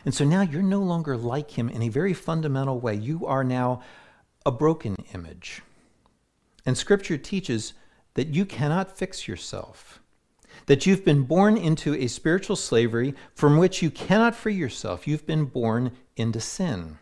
And 0.06 0.14
so 0.14 0.26
now 0.26 0.42
you're 0.42 0.62
no 0.62 0.80
longer 0.80 1.18
like 1.18 1.52
him 1.52 1.70
in 1.70 1.82
a 1.82 1.90
very 1.90 2.14
fundamental 2.14 2.80
way. 2.80 2.96
You 2.96 3.26
are 3.26 3.44
now 3.44 3.82
a 4.46 4.52
broken 4.52 4.96
image. 5.14 5.62
And 6.66 6.78
scripture 6.78 7.18
teaches 7.18 7.74
that 8.16 8.30
you 8.30 8.46
cannot 8.46 8.98
fix 8.98 9.28
yourself 9.28 10.02
that 10.66 10.86
you've 10.86 11.06
been 11.06 11.24
born 11.24 11.58
into 11.58 11.96
a 11.96 12.08
spiritual 12.08 12.56
slavery 12.56 13.14
from 13.34 13.58
which 13.58 13.82
you 13.82 13.90
cannot 13.90 14.36
free 14.36 14.54
yourself. 14.54 15.08
You've 15.08 15.26
been 15.26 15.46
born 15.46 15.92
into 16.16 16.40
sin. 16.40 17.00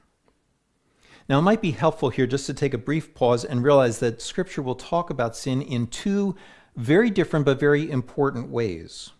Now, 1.27 1.39
it 1.39 1.43
might 1.43 1.61
be 1.61 1.71
helpful 1.71 2.09
here 2.09 2.27
just 2.27 2.45
to 2.45 2.53
take 2.53 2.75
a 2.75 2.79
brief 2.79 3.15
pause 3.15 3.43
and 3.43 3.63
realize 3.63 3.99
that 3.99 4.21
Scripture 4.21 4.61
will 4.61 4.75
talk 4.75 5.09
about 5.09 5.35
sin 5.35 5.61
in 5.61 5.87
two 5.87 6.35
very 6.75 7.09
different 7.09 7.45
but 7.45 7.59
very 7.59 7.89
important 7.89 8.49
ways. 8.49 9.11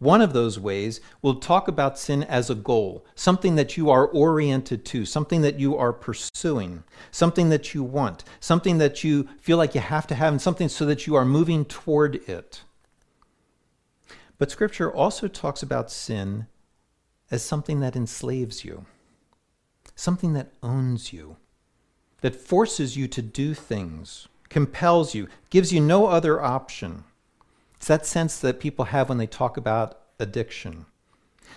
One 0.00 0.22
of 0.22 0.32
those 0.32 0.58
ways 0.58 1.02
will 1.20 1.36
talk 1.36 1.68
about 1.68 1.98
sin 1.98 2.22
as 2.22 2.48
a 2.48 2.54
goal, 2.54 3.04
something 3.14 3.56
that 3.56 3.76
you 3.76 3.90
are 3.90 4.06
oriented 4.06 4.86
to, 4.86 5.04
something 5.04 5.42
that 5.42 5.60
you 5.60 5.76
are 5.76 5.92
pursuing, 5.92 6.84
something 7.10 7.50
that 7.50 7.74
you 7.74 7.84
want, 7.84 8.24
something 8.40 8.78
that 8.78 9.04
you 9.04 9.28
feel 9.38 9.58
like 9.58 9.74
you 9.74 9.82
have 9.82 10.06
to 10.06 10.14
have, 10.14 10.32
and 10.32 10.40
something 10.40 10.70
so 10.70 10.86
that 10.86 11.06
you 11.06 11.14
are 11.14 11.26
moving 11.26 11.66
toward 11.66 12.16
it. 12.28 12.62
But 14.38 14.50
Scripture 14.50 14.90
also 14.90 15.28
talks 15.28 15.62
about 15.62 15.90
sin 15.90 16.46
as 17.30 17.42
something 17.42 17.80
that 17.80 17.94
enslaves 17.94 18.64
you, 18.64 18.86
something 19.94 20.32
that 20.32 20.50
owns 20.62 21.12
you, 21.12 21.36
that 22.22 22.34
forces 22.34 22.96
you 22.96 23.06
to 23.08 23.20
do 23.20 23.52
things, 23.52 24.28
compels 24.48 25.14
you, 25.14 25.28
gives 25.50 25.74
you 25.74 25.80
no 25.82 26.06
other 26.06 26.40
option. 26.40 27.04
It's 27.80 27.88
that 27.88 28.04
sense 28.04 28.38
that 28.40 28.60
people 28.60 28.84
have 28.86 29.08
when 29.08 29.16
they 29.16 29.26
talk 29.26 29.56
about 29.56 29.98
addiction, 30.18 30.84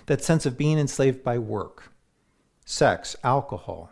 that 0.06 0.24
sense 0.24 0.46
of 0.46 0.58
being 0.58 0.80
enslaved 0.80 1.22
by 1.22 1.38
work, 1.38 1.92
sex, 2.66 3.18
alcohol, 3.26 3.92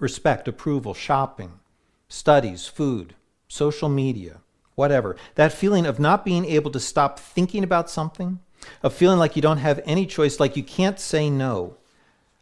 respect, 0.00 0.48
approval, 0.48 0.94
shopping, 0.94 1.60
studies, 2.08 2.66
food, 2.66 3.14
social 3.46 3.88
media, 3.88 4.40
whatever. 4.74 5.14
That 5.36 5.52
feeling 5.52 5.86
of 5.86 6.00
not 6.00 6.24
being 6.24 6.44
able 6.44 6.72
to 6.72 6.80
stop 6.80 7.20
thinking 7.20 7.62
about 7.62 7.88
something, 7.88 8.40
of 8.82 8.92
feeling 8.92 9.20
like 9.20 9.36
you 9.36 9.42
don't 9.42 9.58
have 9.58 9.80
any 9.84 10.06
choice, 10.06 10.40
like 10.40 10.56
you 10.56 10.64
can't 10.64 10.98
say 10.98 11.30
no, 11.30 11.76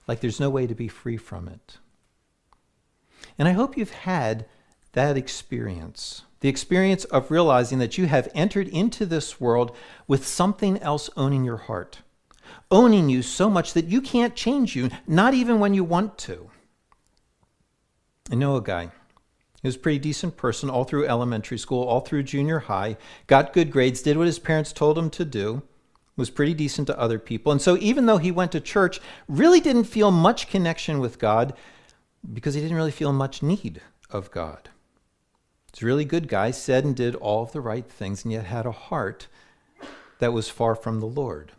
like 0.08 0.20
there's 0.20 0.40
no 0.40 0.48
way 0.48 0.66
to 0.66 0.74
be 0.74 0.88
free 0.88 1.18
from 1.18 1.48
it. 1.48 1.76
And 3.38 3.46
I 3.46 3.52
hope 3.52 3.76
you've 3.76 3.90
had 3.90 4.46
that 4.92 5.18
experience 5.18 6.22
the 6.46 6.50
experience 6.50 7.04
of 7.06 7.32
realizing 7.32 7.80
that 7.80 7.98
you 7.98 8.06
have 8.06 8.28
entered 8.32 8.68
into 8.68 9.04
this 9.04 9.40
world 9.40 9.74
with 10.06 10.24
something 10.24 10.78
else 10.78 11.10
owning 11.16 11.42
your 11.42 11.56
heart, 11.56 12.02
owning 12.70 13.08
you 13.08 13.20
so 13.20 13.50
much 13.50 13.72
that 13.72 13.86
you 13.86 14.00
can't 14.00 14.36
change 14.36 14.76
you, 14.76 14.88
not 15.08 15.34
even 15.34 15.58
when 15.58 15.74
you 15.74 15.82
want 15.82 16.16
to. 16.16 16.48
I 18.30 18.36
know 18.36 18.54
a 18.54 18.62
guy 18.62 18.92
he 19.60 19.66
was 19.66 19.74
a 19.74 19.80
pretty 19.80 19.98
decent 19.98 20.36
person 20.36 20.70
all 20.70 20.84
through 20.84 21.08
elementary 21.08 21.58
school, 21.58 21.82
all 21.82 21.98
through 21.98 22.22
junior 22.22 22.60
high, 22.60 22.96
got 23.26 23.52
good 23.52 23.72
grades, 23.72 24.00
did 24.00 24.16
what 24.16 24.28
his 24.28 24.38
parents 24.38 24.72
told 24.72 24.96
him 24.96 25.10
to 25.10 25.24
do, 25.24 25.62
was 26.16 26.30
pretty 26.30 26.54
decent 26.54 26.86
to 26.86 26.96
other 26.96 27.18
people. 27.18 27.50
And 27.50 27.60
so 27.60 27.76
even 27.78 28.06
though 28.06 28.18
he 28.18 28.30
went 28.30 28.52
to 28.52 28.60
church, 28.60 29.00
really 29.26 29.58
didn't 29.58 29.82
feel 29.82 30.12
much 30.12 30.48
connection 30.48 31.00
with 31.00 31.18
God 31.18 31.54
because 32.32 32.54
he 32.54 32.60
didn't 32.60 32.76
really 32.76 32.92
feel 32.92 33.12
much 33.12 33.42
need 33.42 33.82
of 34.10 34.30
God. 34.30 34.70
He's 35.76 35.82
a 35.82 35.86
really 35.86 36.06
good 36.06 36.26
guy, 36.26 36.52
said 36.52 36.86
and 36.86 36.96
did 36.96 37.14
all 37.16 37.42
of 37.42 37.52
the 37.52 37.60
right 37.60 37.84
things, 37.84 38.24
and 38.24 38.32
yet 38.32 38.46
had 38.46 38.64
a 38.64 38.72
heart 38.72 39.26
that 40.20 40.32
was 40.32 40.48
far 40.48 40.74
from 40.74 41.00
the 41.00 41.06
Lord. 41.06 41.52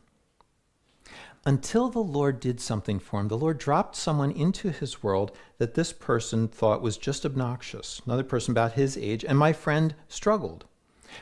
until 1.45 1.87
the 1.87 1.99
Lord 1.99 2.39
did 2.39 2.59
something 2.59 2.99
for 2.99 3.19
him. 3.21 3.27
The 3.27 3.37
Lord 3.37 3.57
dropped 3.57 3.95
someone 3.95 4.31
into 4.31 4.71
his 4.71 5.01
world 5.03 5.31
that 5.59 5.75
this 5.75 5.93
person 5.93 6.47
thought 6.47 6.81
was 6.81 6.97
just 6.97 7.25
obnoxious, 7.25 8.01
another 8.05 8.23
person 8.23 8.51
about 8.51 8.73
his 8.73 8.97
age, 8.97 9.23
and 9.23 9.37
my 9.37 9.53
friend 9.53 9.93
struggled. 10.09 10.65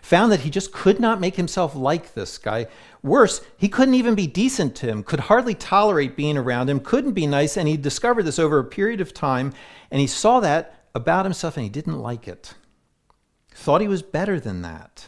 Found 0.02 0.32
that 0.32 0.40
he 0.40 0.50
just 0.50 0.72
could 0.72 1.00
not 1.00 1.20
make 1.20 1.36
himself 1.36 1.76
like 1.76 2.14
this 2.14 2.38
guy. 2.40 2.66
Worse, 3.04 3.42
he 3.58 3.70
couldn't 3.70 3.94
even 3.94 4.16
be 4.16 4.26
decent 4.26 4.74
to 4.78 4.88
him, 4.88 5.04
could 5.04 5.20
hardly 5.20 5.54
tolerate 5.54 6.16
being 6.16 6.38
around 6.38 6.70
him, 6.70 6.80
couldn't 6.80 7.12
be 7.12 7.28
nice, 7.28 7.56
and 7.58 7.68
he 7.68 7.78
discovered 7.78 8.24
this 8.24 8.40
over 8.40 8.58
a 8.58 8.64
period 8.64 9.02
of 9.02 9.14
time, 9.14 9.54
and 9.92 10.02
he 10.02 10.08
saw 10.08 10.40
that 10.40 10.86
about 10.96 11.26
himself 11.26 11.58
and 11.58 11.66
he 11.66 11.70
didn't 11.70 12.00
like 12.00 12.28
it. 12.28 12.56
Thought 13.56 13.82
he 13.82 13.88
was 13.88 14.02
better 14.04 14.40
than 14.40 14.62
that. 14.64 15.08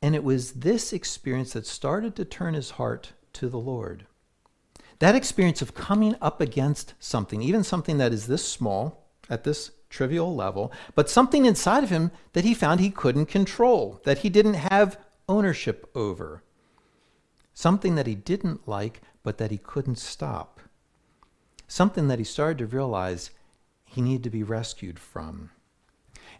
And 0.00 0.14
it 0.14 0.24
was 0.24 0.52
this 0.52 0.92
experience 0.92 1.52
that 1.52 1.66
started 1.66 2.14
to 2.16 2.24
turn 2.24 2.54
his 2.54 2.70
heart 2.70 3.12
to 3.34 3.48
the 3.48 3.58
Lord. 3.58 4.06
That 5.00 5.16
experience 5.16 5.60
of 5.60 5.74
coming 5.74 6.14
up 6.22 6.40
against 6.40 6.94
something, 7.00 7.42
even 7.42 7.64
something 7.64 7.98
that 7.98 8.12
is 8.12 8.26
this 8.26 8.46
small 8.46 9.08
at 9.28 9.44
this 9.44 9.72
trivial 9.90 10.34
level, 10.34 10.72
but 10.94 11.10
something 11.10 11.46
inside 11.46 11.82
of 11.82 11.90
him 11.90 12.12
that 12.32 12.44
he 12.44 12.54
found 12.54 12.78
he 12.78 12.90
couldn't 12.90 13.26
control, 13.26 14.00
that 14.04 14.18
he 14.18 14.30
didn't 14.30 14.54
have 14.54 14.98
ownership 15.28 15.90
over. 15.94 16.44
Something 17.52 17.96
that 17.96 18.06
he 18.06 18.14
didn't 18.14 18.68
like, 18.68 19.00
but 19.22 19.36
that 19.38 19.50
he 19.50 19.58
couldn't 19.58 19.98
stop. 19.98 20.60
Something 21.66 22.08
that 22.08 22.18
he 22.20 22.24
started 22.24 22.58
to 22.58 22.66
realize 22.66 23.30
he 23.84 24.00
needed 24.00 24.22
to 24.22 24.30
be 24.30 24.44
rescued 24.44 24.98
from. 24.98 25.50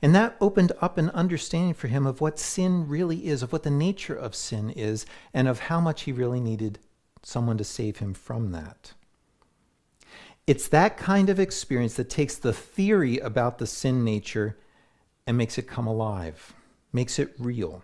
And 0.03 0.15
that 0.15 0.37
opened 0.41 0.73
up 0.81 0.97
an 0.97 1.11
understanding 1.11 1.75
for 1.75 1.89
him 1.89 2.07
of 2.07 2.21
what 2.21 2.39
sin 2.39 2.89
really 2.89 3.27
is, 3.27 3.43
of 3.43 3.53
what 3.53 3.65
the 3.65 3.71
nature 3.71 4.15
of 4.15 4.35
sin 4.35 4.71
is, 4.71 5.05
and 5.35 5.47
of 5.47 5.61
how 5.61 5.81
much 5.81 6.03
he 6.03 6.13
really 6.13 6.41
needed 6.41 6.79
someone 7.23 7.59
to 7.59 7.65
save 7.65 7.99
him 7.99 8.15
from 8.15 8.53
that. 8.53 8.95
It's 10.47 10.69
that 10.69 10.97
kind 10.97 11.29
of 11.29 11.39
experience 11.39 11.95
that 11.95 12.09
takes 12.09 12.37
the 12.37 12.53
theory 12.53 13.19
about 13.19 13.59
the 13.59 13.67
sin 13.67 14.05
nature 14.05 14.57
and 15.27 15.37
makes 15.37 15.59
it 15.59 15.69
come 15.69 15.87
alive, 15.87 16.55
makes 16.93 17.19
it 17.19 17.35
real. 17.39 17.83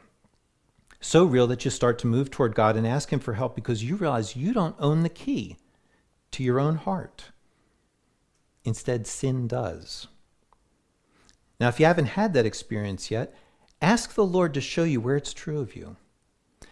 So 1.00 1.24
real 1.24 1.46
that 1.48 1.64
you 1.64 1.70
start 1.70 1.98
to 2.00 2.06
move 2.06 2.30
toward 2.30 2.54
God 2.54 2.76
and 2.76 2.86
ask 2.86 3.12
Him 3.12 3.20
for 3.20 3.34
help 3.34 3.54
because 3.54 3.84
you 3.84 3.94
realize 3.96 4.34
you 4.34 4.52
don't 4.52 4.74
own 4.80 5.02
the 5.02 5.08
key 5.08 5.58
to 6.32 6.42
your 6.42 6.58
own 6.58 6.76
heart. 6.76 7.26
Instead, 8.64 9.06
sin 9.06 9.46
does. 9.46 10.08
Now, 11.58 11.68
if 11.68 11.80
you 11.80 11.86
haven't 11.86 12.06
had 12.06 12.34
that 12.34 12.46
experience 12.46 13.10
yet, 13.10 13.34
ask 13.80 14.14
the 14.14 14.26
Lord 14.26 14.52
to 14.54 14.60
show 14.60 14.84
you 14.84 15.00
where 15.00 15.16
it's 15.16 15.32
true 15.32 15.60
of 15.60 15.74
you. 15.74 15.96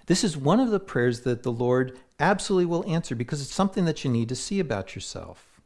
This 0.06 0.22
is 0.22 0.36
one 0.36 0.60
of 0.60 0.70
the 0.70 0.80
prayers 0.80 1.20
that 1.20 1.42
the 1.42 1.52
Lord 1.52 1.98
absolutely 2.20 2.66
will 2.66 2.86
answer 2.86 3.14
because 3.14 3.40
it's 3.40 3.54
something 3.54 3.86
that 3.86 4.04
you 4.04 4.10
need 4.10 4.28
to 4.28 4.36
see 4.36 4.60
about 4.60 4.94
yourself. 4.94 5.60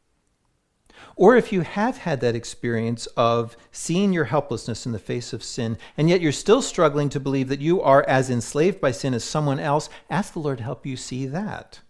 Or 1.15 1.35
if 1.35 1.51
you 1.51 1.61
have 1.61 1.97
had 1.97 2.21
that 2.21 2.35
experience 2.35 3.05
of 3.17 3.57
seeing 3.71 4.13
your 4.13 4.25
helplessness 4.25 4.85
in 4.85 4.93
the 4.93 4.99
face 4.99 5.33
of 5.33 5.43
sin, 5.43 5.77
and 5.97 6.09
yet 6.09 6.21
you're 6.21 6.31
still 6.31 6.61
struggling 6.61 7.09
to 7.09 7.19
believe 7.19 7.49
that 7.49 7.61
you 7.61 7.81
are 7.81 8.07
as 8.07 8.29
enslaved 8.29 8.79
by 8.79 8.91
sin 8.91 9.13
as 9.13 9.23
someone 9.23 9.59
else, 9.59 9.89
ask 10.09 10.33
the 10.33 10.39
Lord 10.39 10.59
to 10.59 10.63
help 10.63 10.85
you 10.85 10.95
see 10.95 11.25
that. 11.25 11.81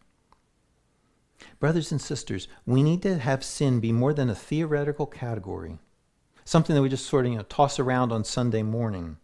Brothers 1.59 1.91
and 1.91 2.01
sisters, 2.01 2.47
we 2.65 2.81
need 2.81 3.01
to 3.03 3.19
have 3.19 3.43
sin 3.43 3.79
be 3.79 3.91
more 3.91 4.13
than 4.13 4.29
a 4.29 4.35
theoretical 4.35 5.05
category 5.05 5.77
something 6.49 6.75
that 6.75 6.81
we 6.81 6.89
just 6.89 7.05
sort 7.05 7.27
of 7.27 7.31
you 7.31 7.37
know, 7.37 7.43
toss 7.43 7.77
around 7.77 8.11
on 8.11 8.23
Sunday 8.23 8.63
morning. 8.63 9.17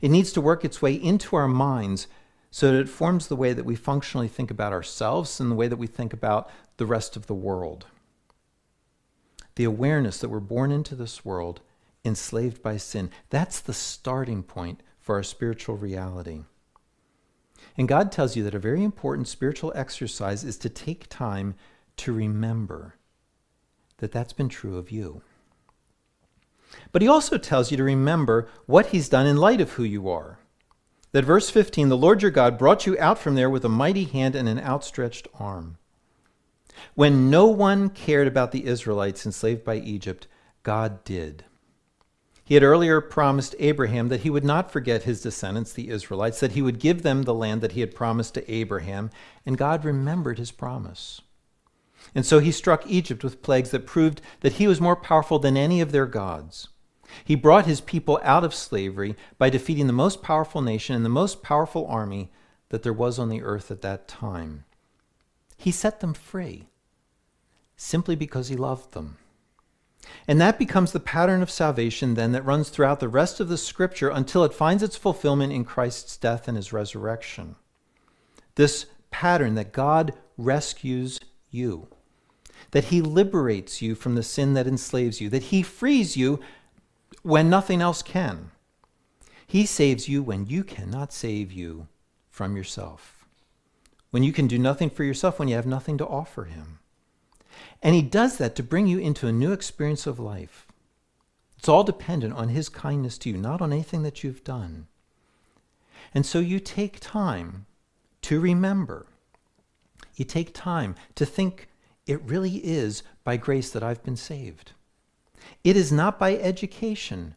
It 0.00 0.10
needs 0.10 0.32
to 0.32 0.40
work 0.40 0.64
its 0.64 0.80
way 0.80 0.94
into 0.94 1.36
our 1.36 1.46
minds 1.46 2.06
so 2.50 2.72
that 2.72 2.80
it 2.80 2.88
forms 2.88 3.28
the 3.28 3.36
way 3.36 3.52
that 3.52 3.66
we 3.66 3.76
functionally 3.76 4.28
think 4.28 4.50
about 4.50 4.72
ourselves 4.72 5.38
and 5.38 5.50
the 5.50 5.54
way 5.54 5.68
that 5.68 5.76
we 5.76 5.86
think 5.86 6.14
about 6.14 6.50
the 6.78 6.86
rest 6.86 7.16
of 7.16 7.26
the 7.26 7.34
world. 7.34 7.84
The 9.56 9.64
awareness 9.64 10.16
that 10.18 10.30
we're 10.30 10.40
born 10.40 10.72
into 10.72 10.94
this 10.94 11.22
world 11.22 11.60
enslaved 12.02 12.62
by 12.62 12.78
sin, 12.78 13.10
that's 13.28 13.60
the 13.60 13.74
starting 13.74 14.42
point 14.42 14.82
for 14.98 15.16
our 15.16 15.22
spiritual 15.22 15.76
reality. 15.76 16.44
And 17.76 17.88
God 17.88 18.10
tells 18.10 18.36
you 18.36 18.42
that 18.44 18.54
a 18.54 18.58
very 18.58 18.82
important 18.82 19.28
spiritual 19.28 19.70
exercise 19.76 20.44
is 20.44 20.56
to 20.56 20.70
take 20.70 21.10
time 21.10 21.56
to 21.98 22.12
remember 22.14 22.94
that 23.98 24.12
that's 24.12 24.32
been 24.32 24.48
true 24.48 24.78
of 24.78 24.90
you. 24.90 25.20
But 26.92 27.02
he 27.02 27.08
also 27.08 27.38
tells 27.38 27.70
you 27.70 27.76
to 27.76 27.84
remember 27.84 28.48
what 28.66 28.86
he's 28.86 29.08
done 29.08 29.26
in 29.26 29.36
light 29.36 29.60
of 29.60 29.72
who 29.72 29.84
you 29.84 30.08
are. 30.08 30.38
That 31.12 31.24
verse 31.24 31.50
15, 31.50 31.88
the 31.88 31.96
Lord 31.96 32.22
your 32.22 32.30
God 32.30 32.56
brought 32.58 32.86
you 32.86 32.96
out 32.98 33.18
from 33.18 33.34
there 33.34 33.50
with 33.50 33.64
a 33.64 33.68
mighty 33.68 34.04
hand 34.04 34.36
and 34.36 34.48
an 34.48 34.60
outstretched 34.60 35.26
arm. 35.38 35.76
When 36.94 37.30
no 37.30 37.46
one 37.46 37.90
cared 37.90 38.28
about 38.28 38.52
the 38.52 38.66
Israelites 38.66 39.26
enslaved 39.26 39.64
by 39.64 39.76
Egypt, 39.76 40.26
God 40.62 41.02
did. 41.04 41.44
He 42.44 42.54
had 42.54 42.62
earlier 42.62 43.00
promised 43.00 43.54
Abraham 43.58 44.08
that 44.08 44.22
he 44.22 44.30
would 44.30 44.44
not 44.44 44.72
forget 44.72 45.04
his 45.04 45.20
descendants, 45.20 45.72
the 45.72 45.88
Israelites, 45.88 46.40
that 46.40 46.52
he 46.52 46.62
would 46.62 46.80
give 46.80 47.02
them 47.02 47.22
the 47.22 47.34
land 47.34 47.60
that 47.60 47.72
he 47.72 47.80
had 47.80 47.94
promised 47.94 48.34
to 48.34 48.52
Abraham, 48.52 49.10
and 49.46 49.56
God 49.56 49.84
remembered 49.84 50.38
his 50.38 50.50
promise. 50.50 51.20
And 52.14 52.26
so 52.26 52.38
he 52.38 52.52
struck 52.52 52.86
Egypt 52.86 53.22
with 53.22 53.42
plagues 53.42 53.70
that 53.70 53.86
proved 53.86 54.20
that 54.40 54.54
he 54.54 54.66
was 54.66 54.80
more 54.80 54.96
powerful 54.96 55.38
than 55.38 55.56
any 55.56 55.80
of 55.80 55.92
their 55.92 56.06
gods. 56.06 56.68
He 57.24 57.34
brought 57.34 57.66
his 57.66 57.80
people 57.80 58.20
out 58.22 58.44
of 58.44 58.54
slavery 58.54 59.16
by 59.38 59.50
defeating 59.50 59.86
the 59.86 59.92
most 59.92 60.22
powerful 60.22 60.62
nation 60.62 60.94
and 60.94 61.04
the 61.04 61.08
most 61.08 61.42
powerful 61.42 61.86
army 61.86 62.30
that 62.70 62.82
there 62.82 62.92
was 62.92 63.18
on 63.18 63.28
the 63.28 63.42
earth 63.42 63.70
at 63.70 63.82
that 63.82 64.08
time. 64.08 64.64
He 65.56 65.70
set 65.70 66.00
them 66.00 66.14
free 66.14 66.68
simply 67.76 68.14
because 68.14 68.48
he 68.48 68.56
loved 68.56 68.92
them. 68.92 69.16
And 70.26 70.40
that 70.40 70.58
becomes 70.58 70.92
the 70.92 71.00
pattern 71.00 71.42
of 71.42 71.50
salvation 71.50 72.14
then 72.14 72.32
that 72.32 72.44
runs 72.44 72.68
throughout 72.68 73.00
the 73.00 73.08
rest 73.08 73.40
of 73.40 73.48
the 73.48 73.58
scripture 73.58 74.08
until 74.08 74.44
it 74.44 74.54
finds 74.54 74.82
its 74.82 74.96
fulfillment 74.96 75.52
in 75.52 75.64
Christ's 75.64 76.16
death 76.16 76.48
and 76.48 76.56
his 76.56 76.72
resurrection. 76.72 77.56
This 78.54 78.86
pattern 79.10 79.54
that 79.54 79.72
God 79.72 80.14
rescues 80.36 81.20
you, 81.50 81.88
that 82.70 82.84
He 82.84 83.00
liberates 83.00 83.82
you 83.82 83.94
from 83.94 84.14
the 84.14 84.22
sin 84.22 84.54
that 84.54 84.66
enslaves 84.66 85.20
you, 85.20 85.28
that 85.30 85.44
He 85.44 85.62
frees 85.62 86.16
you 86.16 86.40
when 87.22 87.50
nothing 87.50 87.80
else 87.80 88.02
can. 88.02 88.50
He 89.46 89.66
saves 89.66 90.08
you 90.08 90.22
when 90.22 90.46
you 90.46 90.62
cannot 90.62 91.12
save 91.12 91.52
you 91.52 91.88
from 92.28 92.56
yourself, 92.56 93.26
when 94.10 94.22
you 94.22 94.32
can 94.32 94.46
do 94.46 94.58
nothing 94.58 94.90
for 94.90 95.04
yourself, 95.04 95.38
when 95.38 95.48
you 95.48 95.56
have 95.56 95.66
nothing 95.66 95.98
to 95.98 96.06
offer 96.06 96.44
Him. 96.44 96.78
And 97.82 97.94
He 97.94 98.02
does 98.02 98.38
that 98.38 98.54
to 98.56 98.62
bring 98.62 98.86
you 98.86 98.98
into 98.98 99.26
a 99.26 99.32
new 99.32 99.52
experience 99.52 100.06
of 100.06 100.18
life. 100.18 100.66
It's 101.58 101.68
all 101.68 101.84
dependent 101.84 102.34
on 102.34 102.48
His 102.48 102.68
kindness 102.68 103.18
to 103.18 103.30
you, 103.30 103.36
not 103.36 103.60
on 103.60 103.72
anything 103.72 104.02
that 104.04 104.22
you've 104.24 104.44
done. 104.44 104.86
And 106.14 106.24
so 106.24 106.38
you 106.38 106.58
take 106.58 106.98
time 107.00 107.66
to 108.22 108.40
remember 108.40 109.06
you 110.20 110.26
take 110.26 110.52
time 110.52 110.94
to 111.14 111.24
think 111.24 111.66
it 112.06 112.20
really 112.26 112.56
is 112.56 113.02
by 113.24 113.38
grace 113.38 113.70
that 113.70 113.82
I've 113.82 114.02
been 114.02 114.18
saved. 114.18 114.72
It 115.64 115.78
is 115.78 115.90
not 115.90 116.18
by 116.18 116.36
education 116.36 117.36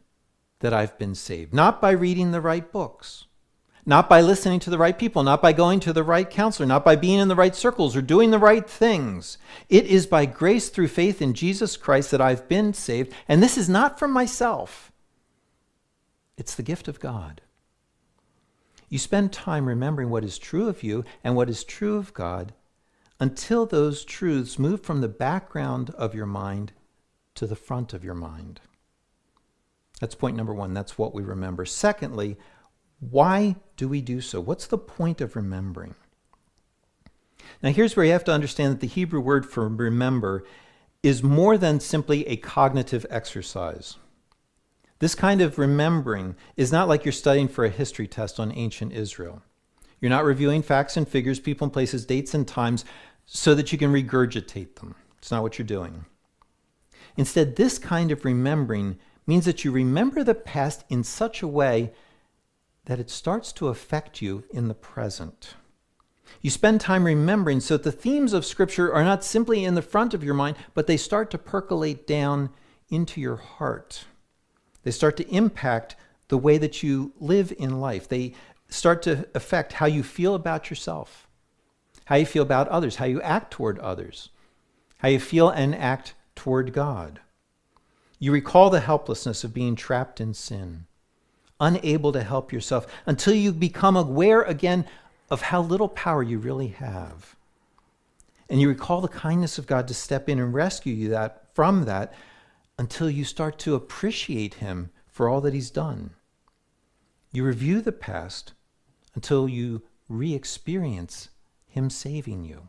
that 0.60 0.74
I've 0.74 0.98
been 0.98 1.14
saved, 1.14 1.54
not 1.54 1.80
by 1.80 1.92
reading 1.92 2.30
the 2.30 2.42
right 2.42 2.70
books, 2.70 3.24
not 3.86 4.06
by 4.06 4.20
listening 4.20 4.60
to 4.60 4.70
the 4.70 4.76
right 4.76 4.98
people, 4.98 5.22
not 5.22 5.40
by 5.40 5.54
going 5.54 5.80
to 5.80 5.94
the 5.94 6.02
right 6.02 6.28
counselor, 6.28 6.66
not 6.66 6.84
by 6.84 6.94
being 6.94 7.20
in 7.20 7.28
the 7.28 7.34
right 7.34 7.56
circles 7.56 7.96
or 7.96 8.02
doing 8.02 8.30
the 8.30 8.38
right 8.38 8.68
things. 8.68 9.38
It 9.70 9.86
is 9.86 10.06
by 10.06 10.26
grace 10.26 10.68
through 10.68 10.88
faith 10.88 11.22
in 11.22 11.32
Jesus 11.32 11.78
Christ 11.78 12.10
that 12.10 12.20
I've 12.20 12.50
been 12.50 12.74
saved. 12.74 13.14
And 13.26 13.42
this 13.42 13.56
is 13.56 13.66
not 13.66 13.98
from 13.98 14.10
myself, 14.12 14.92
it's 16.36 16.54
the 16.54 16.62
gift 16.62 16.86
of 16.86 17.00
God. 17.00 17.40
You 18.90 18.98
spend 18.98 19.32
time 19.32 19.64
remembering 19.64 20.10
what 20.10 20.22
is 20.22 20.36
true 20.36 20.68
of 20.68 20.82
you 20.82 21.02
and 21.24 21.34
what 21.34 21.48
is 21.48 21.64
true 21.64 21.96
of 21.96 22.12
God 22.12 22.52
until 23.20 23.66
those 23.66 24.04
truths 24.04 24.58
move 24.58 24.82
from 24.82 25.00
the 25.00 25.08
background 25.08 25.90
of 25.90 26.14
your 26.14 26.26
mind 26.26 26.72
to 27.34 27.46
the 27.46 27.56
front 27.56 27.92
of 27.92 28.04
your 28.04 28.14
mind. 28.14 28.60
That's 30.00 30.14
point 30.14 30.36
number 30.36 30.54
one. 30.54 30.74
That's 30.74 30.98
what 30.98 31.14
we 31.14 31.22
remember. 31.22 31.64
Secondly, 31.64 32.36
why 33.00 33.56
do 33.76 33.88
we 33.88 34.00
do 34.00 34.20
so? 34.20 34.40
What's 34.40 34.66
the 34.66 34.78
point 34.78 35.20
of 35.20 35.36
remembering? 35.36 35.94
Now, 37.62 37.70
here's 37.70 37.96
where 37.96 38.06
you 38.06 38.12
have 38.12 38.24
to 38.24 38.32
understand 38.32 38.72
that 38.72 38.80
the 38.80 38.86
Hebrew 38.86 39.20
word 39.20 39.46
for 39.46 39.68
remember 39.68 40.44
is 41.02 41.22
more 41.22 41.58
than 41.58 41.80
simply 41.80 42.26
a 42.26 42.36
cognitive 42.36 43.04
exercise. 43.10 43.96
This 44.98 45.14
kind 45.14 45.40
of 45.40 45.58
remembering 45.58 46.34
is 46.56 46.72
not 46.72 46.88
like 46.88 47.04
you're 47.04 47.12
studying 47.12 47.48
for 47.48 47.64
a 47.64 47.70
history 47.70 48.06
test 48.06 48.40
on 48.40 48.52
ancient 48.52 48.92
Israel. 48.92 49.42
You're 50.04 50.10
not 50.10 50.26
reviewing 50.26 50.60
facts 50.60 50.98
and 50.98 51.08
figures, 51.08 51.40
people 51.40 51.64
and 51.64 51.72
places, 51.72 52.04
dates 52.04 52.34
and 52.34 52.46
times 52.46 52.84
so 53.24 53.54
that 53.54 53.72
you 53.72 53.78
can 53.78 53.90
regurgitate 53.90 54.74
them. 54.74 54.96
It's 55.16 55.30
not 55.30 55.42
what 55.42 55.58
you're 55.58 55.64
doing. 55.64 56.04
Instead, 57.16 57.56
this 57.56 57.78
kind 57.78 58.10
of 58.10 58.22
remembering 58.22 58.98
means 59.26 59.46
that 59.46 59.64
you 59.64 59.72
remember 59.72 60.22
the 60.22 60.34
past 60.34 60.84
in 60.90 61.04
such 61.04 61.40
a 61.40 61.48
way 61.48 61.94
that 62.84 63.00
it 63.00 63.08
starts 63.08 63.50
to 63.52 63.68
affect 63.68 64.20
you 64.20 64.44
in 64.50 64.68
the 64.68 64.74
present. 64.74 65.54
You 66.42 66.50
spend 66.50 66.82
time 66.82 67.04
remembering 67.04 67.60
so 67.60 67.78
that 67.78 67.84
the 67.84 67.90
themes 67.90 68.34
of 68.34 68.44
Scripture 68.44 68.92
are 68.92 69.04
not 69.04 69.24
simply 69.24 69.64
in 69.64 69.74
the 69.74 69.80
front 69.80 70.12
of 70.12 70.22
your 70.22 70.34
mind, 70.34 70.58
but 70.74 70.86
they 70.86 70.98
start 70.98 71.30
to 71.30 71.38
percolate 71.38 72.06
down 72.06 72.50
into 72.90 73.22
your 73.22 73.36
heart. 73.36 74.04
They 74.82 74.90
start 74.90 75.16
to 75.16 75.34
impact 75.34 75.96
the 76.28 76.36
way 76.36 76.58
that 76.58 76.82
you 76.82 77.14
live 77.20 77.54
in 77.58 77.80
life. 77.80 78.06
They 78.06 78.34
start 78.74 79.02
to 79.02 79.26
affect 79.34 79.74
how 79.74 79.86
you 79.86 80.02
feel 80.02 80.34
about 80.34 80.70
yourself, 80.70 81.28
how 82.06 82.16
you 82.16 82.26
feel 82.26 82.42
about 82.42 82.68
others, 82.68 82.96
how 82.96 83.04
you 83.04 83.22
act 83.22 83.50
toward 83.50 83.78
others, 83.78 84.30
how 84.98 85.08
you 85.08 85.20
feel 85.20 85.48
and 85.48 85.74
act 85.74 86.14
toward 86.34 86.72
God. 86.72 87.20
You 88.18 88.32
recall 88.32 88.70
the 88.70 88.80
helplessness 88.80 89.44
of 89.44 89.54
being 89.54 89.76
trapped 89.76 90.20
in 90.20 90.34
sin, 90.34 90.86
unable 91.60 92.12
to 92.12 92.22
help 92.22 92.52
yourself, 92.52 92.86
until 93.06 93.34
you 93.34 93.52
become 93.52 93.96
aware 93.96 94.42
again 94.42 94.86
of 95.30 95.42
how 95.42 95.62
little 95.62 95.88
power 95.88 96.22
you 96.22 96.38
really 96.38 96.68
have. 96.68 97.36
And 98.48 98.60
you 98.60 98.68
recall 98.68 99.00
the 99.00 99.08
kindness 99.08 99.58
of 99.58 99.66
God 99.66 99.88
to 99.88 99.94
step 99.94 100.28
in 100.28 100.38
and 100.38 100.52
rescue 100.52 100.94
you 100.94 101.08
that, 101.10 101.48
from 101.54 101.84
that 101.84 102.12
until 102.78 103.08
you 103.08 103.24
start 103.24 103.58
to 103.60 103.74
appreciate 103.74 104.54
Him 104.54 104.90
for 105.06 105.28
all 105.28 105.40
that 105.40 105.54
He's 105.54 105.70
done. 105.70 106.10
You 107.32 107.44
review 107.44 107.80
the 107.80 107.92
past 107.92 108.52
until 109.14 109.48
you 109.48 109.82
re 110.08 110.34
experience 110.34 111.28
Him 111.66 111.90
saving 111.90 112.44
you. 112.44 112.68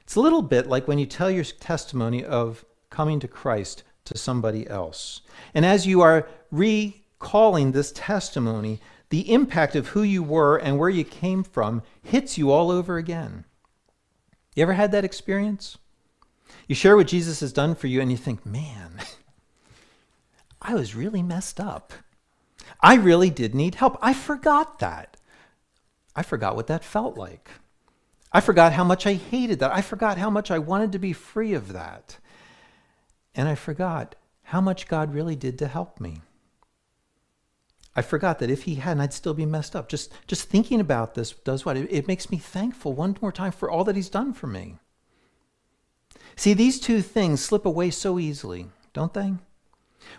It's 0.00 0.16
a 0.16 0.20
little 0.20 0.42
bit 0.42 0.66
like 0.66 0.86
when 0.86 0.98
you 0.98 1.06
tell 1.06 1.30
your 1.30 1.44
testimony 1.44 2.24
of 2.24 2.64
coming 2.90 3.20
to 3.20 3.28
Christ 3.28 3.82
to 4.04 4.18
somebody 4.18 4.68
else. 4.68 5.22
And 5.54 5.64
as 5.64 5.86
you 5.86 6.02
are 6.02 6.28
recalling 6.50 7.72
this 7.72 7.92
testimony, 7.92 8.80
the 9.08 9.32
impact 9.32 9.76
of 9.76 9.88
who 9.88 10.02
you 10.02 10.22
were 10.22 10.56
and 10.56 10.78
where 10.78 10.90
you 10.90 11.04
came 11.04 11.42
from 11.42 11.82
hits 12.02 12.36
you 12.36 12.50
all 12.50 12.70
over 12.70 12.96
again. 12.96 13.44
You 14.54 14.62
ever 14.62 14.74
had 14.74 14.92
that 14.92 15.04
experience? 15.04 15.78
You 16.68 16.74
share 16.74 16.96
what 16.96 17.08
Jesus 17.08 17.40
has 17.40 17.52
done 17.52 17.74
for 17.74 17.86
you, 17.86 18.00
and 18.00 18.10
you 18.10 18.16
think, 18.16 18.46
man, 18.46 19.00
I 20.62 20.74
was 20.74 20.94
really 20.94 21.22
messed 21.22 21.60
up. 21.60 21.92
I 22.80 22.94
really 22.94 23.30
did 23.30 23.54
need 23.54 23.76
help. 23.76 23.98
I 24.02 24.12
forgot 24.12 24.78
that. 24.80 25.16
I 26.16 26.22
forgot 26.22 26.56
what 26.56 26.66
that 26.68 26.84
felt 26.84 27.16
like. 27.16 27.50
I 28.32 28.40
forgot 28.40 28.72
how 28.72 28.84
much 28.84 29.06
I 29.06 29.14
hated 29.14 29.60
that. 29.60 29.72
I 29.72 29.80
forgot 29.80 30.18
how 30.18 30.30
much 30.30 30.50
I 30.50 30.58
wanted 30.58 30.92
to 30.92 30.98
be 30.98 31.12
free 31.12 31.54
of 31.54 31.72
that. 31.72 32.18
And 33.34 33.48
I 33.48 33.54
forgot 33.54 34.14
how 34.42 34.60
much 34.60 34.88
God 34.88 35.14
really 35.14 35.36
did 35.36 35.58
to 35.58 35.68
help 35.68 36.00
me. 36.00 36.20
I 37.96 38.02
forgot 38.02 38.40
that 38.40 38.50
if 38.50 38.64
he 38.64 38.76
hadn't, 38.76 39.00
I'd 39.00 39.12
still 39.12 39.34
be 39.34 39.46
messed 39.46 39.76
up. 39.76 39.88
Just, 39.88 40.12
just 40.26 40.48
thinking 40.48 40.80
about 40.80 41.14
this 41.14 41.32
does 41.32 41.64
what? 41.64 41.76
It, 41.76 41.92
it 41.92 42.08
makes 42.08 42.30
me 42.30 42.38
thankful 42.38 42.92
one 42.92 43.16
more 43.20 43.32
time 43.32 43.52
for 43.52 43.70
all 43.70 43.84
that 43.84 43.96
he's 43.96 44.08
done 44.08 44.32
for 44.32 44.48
me. 44.48 44.78
See, 46.36 46.54
these 46.54 46.80
two 46.80 47.02
things 47.02 47.44
slip 47.44 47.64
away 47.64 47.90
so 47.90 48.18
easily, 48.18 48.66
don't 48.92 49.14
they? 49.14 49.34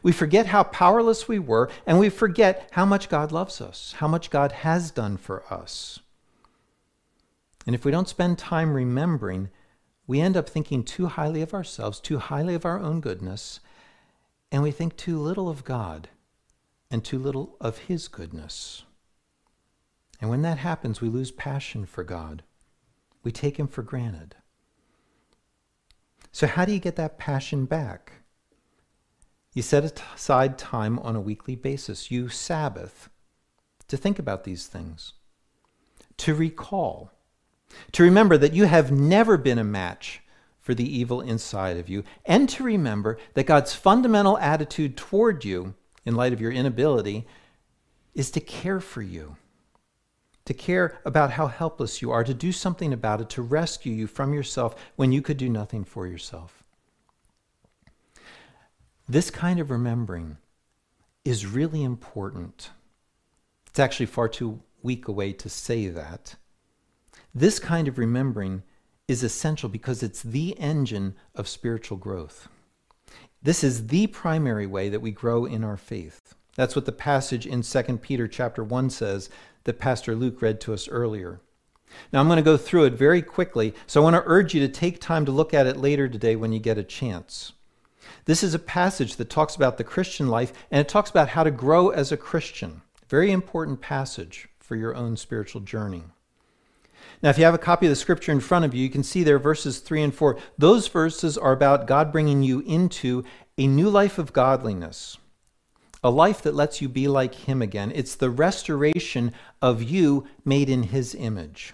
We 0.04 0.12
forget 0.12 0.48
how 0.48 0.63
powerless 0.63 1.28
we 1.28 1.39
were, 1.39 1.69
and 1.86 2.00
we 2.00 2.10
forget 2.10 2.69
how 2.71 2.86
much 2.86 3.10
God 3.10 3.32
loves 3.32 3.62
us, 3.62 3.95
how 3.98 4.08
much 4.08 4.30
God 4.30 4.52
has 4.52 4.91
done 4.91 5.17
for 5.17 5.43
us. 5.52 6.00
And 7.65 7.74
if 7.74 7.84
we 7.84 7.91
don't 7.91 8.10
spend 8.10 8.38
time 8.38 8.74
remembering, 8.74 9.50
we 10.08 10.21
end 10.21 10.38
up 10.38 10.48
thinking 10.48 10.84
too 10.84 11.08
highly 11.08 11.41
of 11.41 11.54
ourselves, 11.54 12.00
too 12.00 12.19
highly 12.19 12.54
of 12.54 12.65
our 12.65 12.80
own 12.80 13.02
goodness, 13.02 13.60
and 14.52 14.62
we 14.62 14.71
think 14.71 14.95
too 14.95 15.19
little 15.19 15.50
of 15.50 15.63
God 15.63 16.10
and 16.91 17.04
too 17.04 17.17
little 17.17 17.58
of 17.60 17.80
His 17.80 18.08
goodness. 18.08 18.84
And 20.21 20.30
when 20.30 20.43
that 20.43 20.60
happens, 20.60 21.02
we 21.02 21.10
lose 21.10 21.32
passion 21.32 21.86
for 21.86 22.04
God. 22.04 22.43
We 23.24 23.32
take 23.32 23.58
Him 23.58 23.67
for 23.67 23.82
granted. 23.82 24.36
So, 26.32 26.48
how 26.48 26.65
do 26.65 26.74
you 26.74 26.80
get 26.80 26.95
that 26.98 27.17
passion 27.17 27.65
back? 27.65 28.12
You 29.56 29.62
set 29.62 30.04
aside 30.13 30.58
time 30.58 31.00
on 31.00 31.15
a 31.15 31.22
weekly 31.22 31.56
basis. 31.56 32.12
You 32.12 32.28
Sabbath 32.28 33.10
to 33.88 33.96
think 33.96 34.20
about 34.20 34.44
these 34.44 34.68
things, 34.68 35.13
to 36.18 36.36
recall, 36.36 37.12
to 37.94 38.04
remember 38.04 38.38
that 38.38 38.54
you 38.54 38.65
have 38.65 38.91
never 38.91 39.38
been 39.38 39.58
a 39.58 39.63
match 39.63 40.22
for 40.60 40.74
the 40.74 40.98
evil 40.98 41.22
inside 41.22 41.78
of 41.78 41.88
you, 41.88 42.04
and 42.26 42.50
to 42.50 42.63
remember 42.63 43.18
that 43.36 43.46
God's 43.46 43.74
fundamental 43.74 44.38
attitude 44.39 44.98
toward 44.98 45.46
you, 45.46 45.74
in 46.04 46.15
light 46.15 46.34
of 46.34 46.41
your 46.41 46.52
inability, 46.52 47.26
is 48.13 48.32
to 48.32 48.41
care 48.41 48.82
for 48.82 49.02
you, 49.02 49.38
to 50.44 50.54
care 50.54 51.00
about 51.06 51.32
how 51.32 51.48
helpless 51.48 52.02
you 52.02 52.12
are, 52.12 52.26
to 52.26 52.34
do 52.34 52.52
something 52.52 52.91
about 52.91 53.22
it, 53.22 53.30
to 53.30 53.41
rescue 53.41 53.94
you 53.94 54.08
from 54.08 54.34
yourself 54.34 54.76
when 54.98 55.13
you 55.13 55.22
could 55.22 55.38
do 55.38 55.48
nothing 55.48 55.86
for 55.86 56.08
yourself. 56.08 56.64
This 59.08 59.30
kind 59.30 59.60
of 59.60 59.70
remembering 59.70 60.38
is 61.24 61.46
really 61.46 61.84
important. 61.84 62.72
It's 63.68 63.78
actually 63.78 64.08
far 64.08 64.28
too 64.28 64.62
weak 64.82 65.08
a 65.08 65.12
way 65.12 65.32
to 65.32 65.48
say 65.48 65.88
that. 65.89 66.36
This 67.34 67.60
kind 67.60 67.88
of 67.88 68.00
remembering 68.00 68.63
is 69.08 69.22
essential 69.22 69.70
because 69.70 70.02
it's 70.02 70.24
the 70.24 70.60
engine 70.60 71.13
of 71.36 71.48
spiritual 71.48 71.98
growth. 71.98 72.48
This 73.44 73.63
is 73.63 73.88
the 73.88 74.08
primary 74.08 74.65
way 74.65 74.89
that 74.89 75.02
we 75.02 75.12
grow 75.12 75.46
in 75.46 75.63
our 75.63 75.78
faith. 75.78 76.34
That's 76.56 76.76
what 76.76 76.86
the 76.86 76.91
passage 76.91 77.46
in 77.46 77.62
2 77.62 77.98
Peter 77.98 78.28
chapter 78.28 78.63
1 78.63 78.89
says 78.89 79.30
that 79.65 79.78
Pastor 79.78 80.15
Luke 80.15 80.41
read 80.41 80.60
to 80.62 80.74
us 80.74 80.88
earlier. 80.88 81.41
Now 82.12 82.22
I'm 82.22 82.28
going 82.28 82.38
to 82.38 82.41
go 82.41 82.58
through 82.58 82.86
it 82.86 82.94
very 82.94 83.22
quickly, 83.22 83.76
so 83.86 84.02
I 84.02 84.04
want 84.04 84.15
to 84.15 84.24
urge 84.26 84.56
you 84.56 84.62
to 84.62 84.74
take 84.74 85.00
time 85.00 85.26
to 85.26 85.32
look 85.32 85.54
at 85.54 85.68
it 85.68 85.78
later 85.78 86.10
today 86.10 86.36
when 86.36 86.52
you 86.52 86.60
get 86.60 86.80
a 86.80 86.84
chance. 86.84 87.54
This 88.25 88.43
is 88.43 88.53
a 88.53 88.59
passage 88.59 89.15
that 89.17 89.29
talks 89.29 89.55
about 89.55 89.77
the 89.77 89.83
Christian 89.83 90.27
life 90.27 90.51
and 90.71 90.81
it 90.81 90.89
talks 90.89 91.09
about 91.09 91.29
how 91.29 91.43
to 91.43 91.51
grow 91.51 91.89
as 91.89 92.11
a 92.11 92.17
Christian. 92.17 92.81
Very 93.07 93.31
important 93.31 93.81
passage 93.81 94.49
for 94.59 94.75
your 94.75 94.95
own 94.95 95.15
spiritual 95.15 95.61
journey. 95.61 96.03
Now, 97.21 97.29
if 97.29 97.38
you 97.38 97.45
have 97.45 97.53
a 97.53 97.59
copy 97.59 97.85
of 97.85 97.91
the 97.91 97.95
scripture 97.95 98.31
in 98.31 98.39
front 98.39 98.65
of 98.65 98.73
you, 98.73 98.81
you 98.81 98.89
can 98.89 99.03
see 99.03 99.23
there 99.23 99.38
verses 99.38 99.79
3 99.79 100.03
and 100.03 100.13
4. 100.13 100.38
Those 100.57 100.88
verses 100.88 101.38
are 101.38 101.51
about 101.51 101.85
God 101.85 102.11
bringing 102.11 102.41
you 102.41 102.61
into 102.61 103.23
a 103.59 103.67
new 103.67 103.89
life 103.89 104.17
of 104.17 104.33
godliness, 104.33 105.17
a 106.03 106.09
life 106.09 106.41
that 106.41 106.55
lets 106.55 106.81
you 106.81 106.89
be 106.89 107.07
like 107.07 107.35
Him 107.35 107.61
again. 107.61 107.91
It's 107.93 108.15
the 108.15 108.31
restoration 108.31 109.33
of 109.61 109.83
you 109.83 110.27
made 110.43 110.69
in 110.69 110.83
His 110.83 111.13
image. 111.13 111.73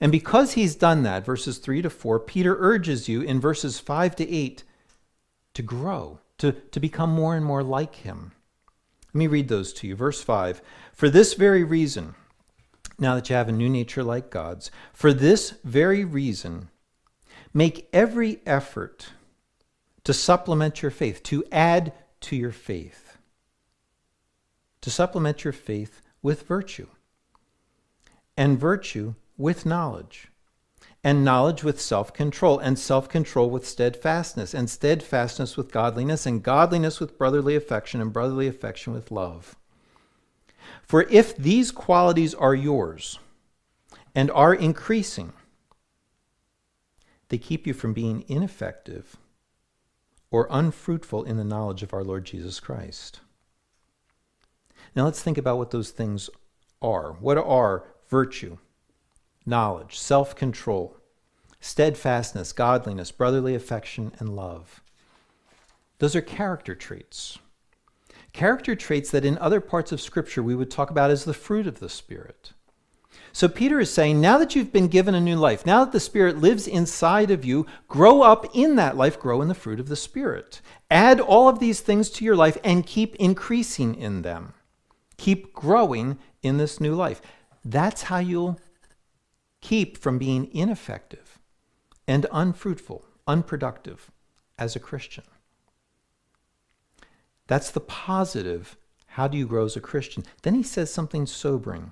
And 0.00 0.12
because 0.12 0.52
He's 0.52 0.74
done 0.74 1.02
that, 1.04 1.24
verses 1.24 1.56
3 1.58 1.80
to 1.82 1.90
4, 1.90 2.20
Peter 2.20 2.56
urges 2.58 3.08
you 3.08 3.22
in 3.22 3.40
verses 3.40 3.80
5 3.80 4.16
to 4.16 4.30
8 4.30 4.62
to 5.56 5.62
grow, 5.62 6.20
to, 6.36 6.52
to 6.52 6.78
become 6.78 7.08
more 7.08 7.34
and 7.34 7.44
more 7.44 7.62
like 7.62 7.94
him. 7.94 8.32
Let 9.06 9.14
me 9.14 9.26
read 9.26 9.48
those 9.48 9.72
to 9.74 9.86
you. 9.86 9.96
Verse 9.96 10.22
5 10.22 10.60
For 10.92 11.08
this 11.08 11.32
very 11.32 11.64
reason, 11.64 12.14
now 12.98 13.14
that 13.14 13.30
you 13.30 13.36
have 13.36 13.48
a 13.48 13.52
new 13.52 13.70
nature 13.70 14.04
like 14.04 14.28
God's, 14.28 14.70
for 14.92 15.14
this 15.14 15.54
very 15.64 16.04
reason, 16.04 16.68
make 17.54 17.88
every 17.90 18.42
effort 18.44 19.12
to 20.04 20.12
supplement 20.12 20.82
your 20.82 20.90
faith, 20.90 21.22
to 21.22 21.42
add 21.50 21.94
to 22.20 22.36
your 22.36 22.52
faith, 22.52 23.16
to 24.82 24.90
supplement 24.90 25.42
your 25.42 25.54
faith 25.54 26.02
with 26.20 26.46
virtue, 26.46 26.88
and 28.36 28.60
virtue 28.60 29.14
with 29.38 29.64
knowledge 29.64 30.28
and 31.06 31.24
knowledge 31.24 31.62
with 31.62 31.80
self 31.80 32.12
control, 32.12 32.58
and 32.58 32.76
self 32.76 33.08
control 33.08 33.48
with 33.48 33.64
steadfastness, 33.64 34.52
and 34.52 34.68
steadfastness 34.68 35.56
with 35.56 35.70
godliness, 35.70 36.26
and 36.26 36.42
godliness 36.42 36.98
with 36.98 37.16
brotherly 37.16 37.54
affection, 37.54 38.00
and 38.00 38.12
brotherly 38.12 38.48
affection 38.48 38.92
with 38.92 39.12
love. 39.12 39.54
For 40.82 41.04
if 41.04 41.36
these 41.36 41.70
qualities 41.70 42.34
are 42.34 42.56
yours 42.56 43.20
and 44.16 44.32
are 44.32 44.52
increasing, 44.52 45.32
they 47.28 47.38
keep 47.38 47.68
you 47.68 47.72
from 47.72 47.92
being 47.92 48.24
ineffective 48.26 49.14
or 50.32 50.48
unfruitful 50.50 51.22
in 51.22 51.36
the 51.36 51.44
knowledge 51.44 51.84
of 51.84 51.94
our 51.94 52.02
Lord 52.02 52.24
Jesus 52.24 52.58
Christ. 52.58 53.20
Now 54.96 55.04
let's 55.04 55.22
think 55.22 55.38
about 55.38 55.58
what 55.58 55.70
those 55.70 55.92
things 55.92 56.30
are. 56.82 57.12
What 57.12 57.38
are 57.38 57.84
virtue? 58.08 58.58
Knowledge, 59.46 59.98
self 59.98 60.34
control, 60.34 60.96
steadfastness, 61.60 62.52
godliness, 62.52 63.10
brotherly 63.12 63.54
affection, 63.54 64.12
and 64.18 64.36
love. 64.36 64.82
Those 65.98 66.14
are 66.14 66.20
character 66.20 66.74
traits. 66.74 67.38
Character 68.32 68.74
traits 68.74 69.10
that 69.12 69.24
in 69.24 69.38
other 69.38 69.60
parts 69.60 69.92
of 69.92 70.00
Scripture 70.00 70.42
we 70.42 70.54
would 70.54 70.70
talk 70.70 70.90
about 70.90 71.10
as 71.10 71.24
the 71.24 71.32
fruit 71.32 71.66
of 71.66 71.80
the 71.80 71.88
Spirit. 71.88 72.52
So 73.32 73.48
Peter 73.48 73.80
is 73.80 73.92
saying, 73.92 74.20
now 74.20 74.38
that 74.38 74.54
you've 74.54 74.72
been 74.72 74.88
given 74.88 75.14
a 75.14 75.20
new 75.20 75.36
life, 75.36 75.66
now 75.66 75.84
that 75.84 75.92
the 75.92 76.00
Spirit 76.00 76.38
lives 76.38 76.66
inside 76.66 77.30
of 77.30 77.44
you, 77.44 77.66
grow 77.88 78.22
up 78.22 78.46
in 78.54 78.76
that 78.76 78.96
life, 78.96 79.18
grow 79.20 79.42
in 79.42 79.48
the 79.48 79.54
fruit 79.54 79.80
of 79.80 79.88
the 79.88 79.96
Spirit. 79.96 80.60
Add 80.90 81.20
all 81.20 81.48
of 81.48 81.58
these 81.58 81.80
things 81.80 82.08
to 82.10 82.24
your 82.24 82.36
life 82.36 82.56
and 82.64 82.86
keep 82.86 83.14
increasing 83.16 83.94
in 83.94 84.22
them. 84.22 84.54
Keep 85.18 85.52
growing 85.52 86.18
in 86.42 86.56
this 86.56 86.80
new 86.80 86.94
life. 86.94 87.20
That's 87.64 88.04
how 88.04 88.18
you'll 88.18 88.58
keep 89.66 89.98
from 89.98 90.16
being 90.16 90.48
ineffective 90.52 91.40
and 92.06 92.24
unfruitful, 92.30 93.04
unproductive 93.26 94.12
as 94.56 94.76
a 94.76 94.80
Christian. 94.80 95.24
That's 97.48 97.72
the 97.72 97.80
positive. 97.80 98.76
How 99.06 99.26
do 99.26 99.36
you 99.36 99.44
grow 99.44 99.64
as 99.64 99.74
a 99.74 99.80
Christian? 99.80 100.22
Then 100.42 100.54
he 100.54 100.62
says 100.62 100.94
something 100.94 101.26
sobering. 101.26 101.90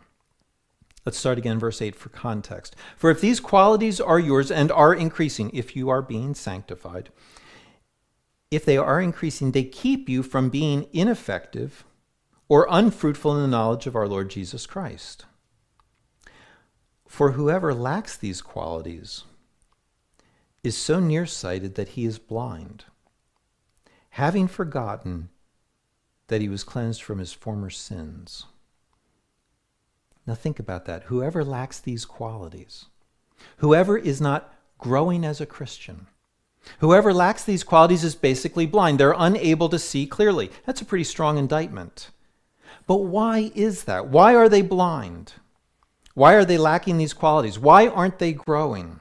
Let's 1.04 1.18
start 1.18 1.36
again, 1.36 1.58
verse 1.58 1.82
8 1.82 1.96
for 1.96 2.10
context. 2.10 2.76
For 2.96 3.10
if 3.10 3.20
these 3.20 3.40
qualities 3.40 4.00
are 4.00 4.20
yours 4.20 4.52
and 4.52 4.70
are 4.70 4.94
increasing, 4.94 5.50
if 5.52 5.74
you 5.74 5.88
are 5.88 6.00
being 6.00 6.36
sanctified, 6.36 7.10
if 8.52 8.64
they 8.64 8.76
are 8.76 9.00
increasing, 9.00 9.50
they 9.50 9.64
keep 9.64 10.08
you 10.08 10.22
from 10.22 10.48
being 10.48 10.86
ineffective 10.92 11.84
or 12.48 12.68
unfruitful 12.70 13.34
in 13.34 13.42
the 13.42 13.48
knowledge 13.48 13.88
of 13.88 13.96
our 13.96 14.06
Lord 14.06 14.30
Jesus 14.30 14.64
Christ. 14.64 15.24
For 17.14 17.30
whoever 17.30 17.72
lacks 17.72 18.16
these 18.16 18.42
qualities 18.42 19.22
is 20.64 20.76
so 20.76 20.98
nearsighted 20.98 21.76
that 21.76 21.90
he 21.90 22.06
is 22.06 22.18
blind, 22.18 22.86
having 24.10 24.48
forgotten 24.48 25.28
that 26.26 26.40
he 26.40 26.48
was 26.48 26.64
cleansed 26.64 27.04
from 27.04 27.20
his 27.20 27.32
former 27.32 27.70
sins. 27.70 28.46
Now 30.26 30.34
think 30.34 30.58
about 30.58 30.86
that. 30.86 31.04
Whoever 31.04 31.44
lacks 31.44 31.78
these 31.78 32.04
qualities, 32.04 32.86
whoever 33.58 33.96
is 33.96 34.20
not 34.20 34.52
growing 34.78 35.24
as 35.24 35.40
a 35.40 35.46
Christian, 35.46 36.08
whoever 36.80 37.14
lacks 37.14 37.44
these 37.44 37.62
qualities 37.62 38.02
is 38.02 38.16
basically 38.16 38.66
blind. 38.66 38.98
They're 38.98 39.14
unable 39.16 39.68
to 39.68 39.78
see 39.78 40.08
clearly. 40.08 40.50
That's 40.66 40.80
a 40.80 40.84
pretty 40.84 41.04
strong 41.04 41.38
indictment. 41.38 42.10
But 42.88 43.04
why 43.04 43.52
is 43.54 43.84
that? 43.84 44.08
Why 44.08 44.34
are 44.34 44.48
they 44.48 44.62
blind? 44.62 45.34
Why 46.14 46.34
are 46.34 46.44
they 46.44 46.58
lacking 46.58 46.98
these 46.98 47.12
qualities? 47.12 47.58
Why 47.58 47.88
aren't 47.88 48.18
they 48.18 48.32
growing? 48.32 49.00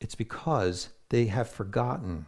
It's 0.00 0.14
because 0.14 0.88
they 1.10 1.26
have 1.26 1.48
forgotten 1.48 2.26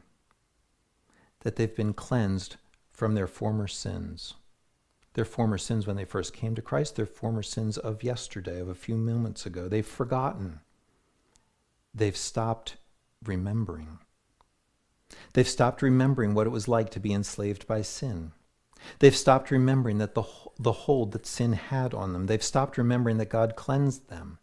that 1.40 1.56
they've 1.56 1.74
been 1.74 1.94
cleansed 1.94 2.56
from 2.90 3.14
their 3.14 3.26
former 3.26 3.66
sins 3.66 4.34
their 5.16 5.24
former 5.24 5.56
sins 5.56 5.86
when 5.86 5.96
they 5.96 6.04
first 6.04 6.34
came 6.34 6.54
to 6.54 6.60
Christ, 6.60 6.94
their 6.94 7.06
former 7.06 7.42
sins 7.42 7.78
of 7.78 8.02
yesterday, 8.02 8.60
of 8.60 8.68
a 8.68 8.74
few 8.74 8.98
moments 8.98 9.46
ago. 9.46 9.66
They've 9.66 9.84
forgotten. 9.84 10.60
They've 11.94 12.16
stopped 12.16 12.76
remembering. 13.24 13.98
They've 15.32 15.48
stopped 15.48 15.80
remembering 15.80 16.34
what 16.34 16.46
it 16.46 16.50
was 16.50 16.68
like 16.68 16.90
to 16.90 17.00
be 17.00 17.14
enslaved 17.14 17.66
by 17.66 17.80
sin. 17.80 18.32
They've 18.98 19.16
stopped 19.16 19.50
remembering 19.50 19.98
that 19.98 20.14
the, 20.14 20.24
the 20.58 20.72
hold 20.72 21.12
that 21.12 21.26
sin 21.26 21.52
had 21.52 21.94
on 21.94 22.12
them. 22.12 22.26
They've 22.26 22.42
stopped 22.42 22.78
remembering 22.78 23.18
that 23.18 23.28
God 23.28 23.56
cleansed 23.56 24.08
them. 24.08 24.38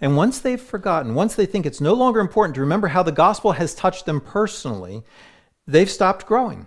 And 0.00 0.16
once 0.16 0.38
they've 0.38 0.60
forgotten, 0.60 1.14
once 1.14 1.34
they 1.34 1.46
think 1.46 1.66
it's 1.66 1.80
no 1.80 1.94
longer 1.94 2.20
important 2.20 2.54
to 2.54 2.60
remember 2.60 2.88
how 2.88 3.02
the 3.02 3.12
gospel 3.12 3.52
has 3.52 3.74
touched 3.74 4.06
them 4.06 4.20
personally, 4.20 5.02
they've 5.66 5.90
stopped 5.90 6.26
growing. 6.26 6.66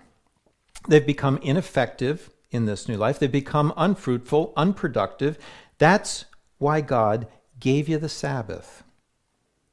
They've 0.88 1.06
become 1.06 1.38
ineffective 1.42 2.30
in 2.52 2.66
this 2.66 2.88
new 2.88 2.98
life. 2.98 3.20
They've 3.20 3.32
become 3.32 3.74
unfruitful, 3.78 4.54
unproductive. 4.56 5.38
That's 5.78 6.26
why 6.58 6.82
God 6.82 7.28
gave 7.60 7.90
you 7.90 7.98
the 7.98 8.10
Sabbath. 8.10 8.84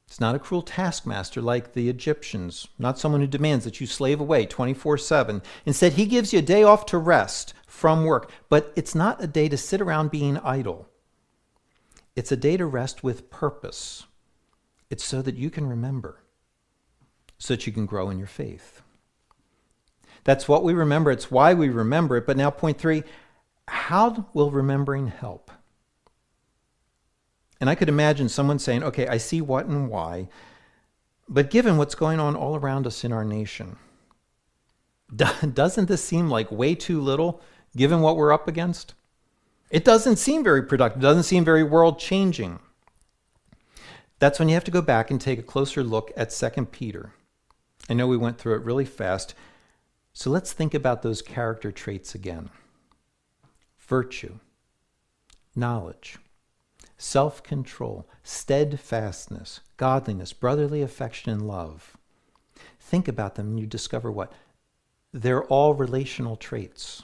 It's 0.07 0.21
not 0.21 0.35
a 0.35 0.39
cruel 0.39 0.61
taskmaster 0.61 1.41
like 1.41 1.73
the 1.73 1.89
Egyptians, 1.89 2.67
not 2.79 2.97
someone 2.97 3.19
who 3.19 3.27
demands 3.27 3.65
that 3.65 3.81
you 3.81 3.87
slave 3.87 4.21
away 4.21 4.45
24 4.45 4.97
7. 4.97 5.41
Instead, 5.65 5.93
he 5.93 6.05
gives 6.05 6.31
you 6.31 6.39
a 6.39 6.43
day 6.43 6.63
off 6.63 6.85
to 6.87 6.97
rest 6.97 7.53
from 7.67 8.05
work, 8.05 8.31
but 8.49 8.71
it's 8.75 8.95
not 8.95 9.21
a 9.21 9.27
day 9.27 9.49
to 9.49 9.57
sit 9.57 9.81
around 9.81 10.09
being 10.09 10.37
idle. 10.37 10.87
It's 12.15 12.31
a 12.31 12.37
day 12.37 12.57
to 12.57 12.65
rest 12.65 13.03
with 13.03 13.29
purpose. 13.29 14.05
It's 14.89 15.03
so 15.03 15.21
that 15.21 15.35
you 15.35 15.49
can 15.49 15.67
remember, 15.67 16.23
so 17.37 17.53
that 17.53 17.67
you 17.67 17.73
can 17.73 17.85
grow 17.85 18.09
in 18.09 18.17
your 18.17 18.27
faith. 18.27 18.81
That's 20.23 20.47
what 20.47 20.63
we 20.63 20.73
remember. 20.73 21.11
It's 21.11 21.29
why 21.29 21.53
we 21.53 21.69
remember 21.69 22.17
it. 22.17 22.25
But 22.25 22.37
now, 22.37 22.49
point 22.49 22.77
three 22.77 23.03
how 23.67 24.27
will 24.33 24.51
remembering 24.51 25.07
help? 25.07 25.51
And 27.59 27.69
I 27.69 27.75
could 27.75 27.89
imagine 27.89 28.29
someone 28.29 28.59
saying, 28.59 28.83
okay, 28.83 29.07
I 29.07 29.17
see 29.17 29.41
what 29.41 29.65
and 29.65 29.89
why, 29.89 30.29
but 31.27 31.49
given 31.49 31.77
what's 31.77 31.95
going 31.95 32.19
on 32.19 32.35
all 32.35 32.55
around 32.55 32.87
us 32.87 33.03
in 33.03 33.11
our 33.11 33.25
nation, 33.25 33.77
doesn't 35.15 35.87
this 35.87 36.03
seem 36.03 36.29
like 36.29 36.51
way 36.51 36.75
too 36.75 37.01
little 37.01 37.41
given 37.75 38.01
what 38.01 38.15
we're 38.15 38.33
up 38.33 38.47
against? 38.47 38.93
It 39.69 39.83
doesn't 39.83 40.17
seem 40.17 40.43
very 40.43 40.63
productive, 40.63 41.01
it 41.01 41.05
doesn't 41.05 41.23
seem 41.23 41.43
very 41.43 41.63
world 41.63 41.99
changing. 41.99 42.59
That's 44.19 44.39
when 44.39 44.47
you 44.49 44.55
have 44.55 44.63
to 44.63 44.71
go 44.71 44.81
back 44.81 45.11
and 45.11 45.21
take 45.21 45.37
a 45.37 45.43
closer 45.43 45.83
look 45.83 46.11
at 46.17 46.31
2 46.31 46.65
Peter. 46.65 47.11
I 47.89 47.93
know 47.93 48.07
we 48.07 48.17
went 48.17 48.37
through 48.37 48.55
it 48.55 48.63
really 48.63 48.85
fast. 48.85 49.35
So 50.13 50.31
let's 50.31 50.51
think 50.51 50.73
about 50.73 51.03
those 51.03 51.21
character 51.21 51.71
traits 51.71 52.15
again 52.15 52.49
virtue, 53.77 54.39
knowledge, 55.55 56.17
self 56.97 57.43
control, 57.43 58.07
steadfastness, 58.23 59.61
godliness, 59.77 60.33
brotherly 60.33 60.81
affection, 60.81 61.31
and 61.31 61.47
love. 61.47 61.97
Think 62.79 63.07
about 63.07 63.35
them 63.35 63.47
and 63.47 63.59
you 63.59 63.67
discover 63.67 64.11
what? 64.11 64.31
They're 65.13 65.43
all 65.45 65.73
relational 65.73 66.35
traits. 66.35 67.03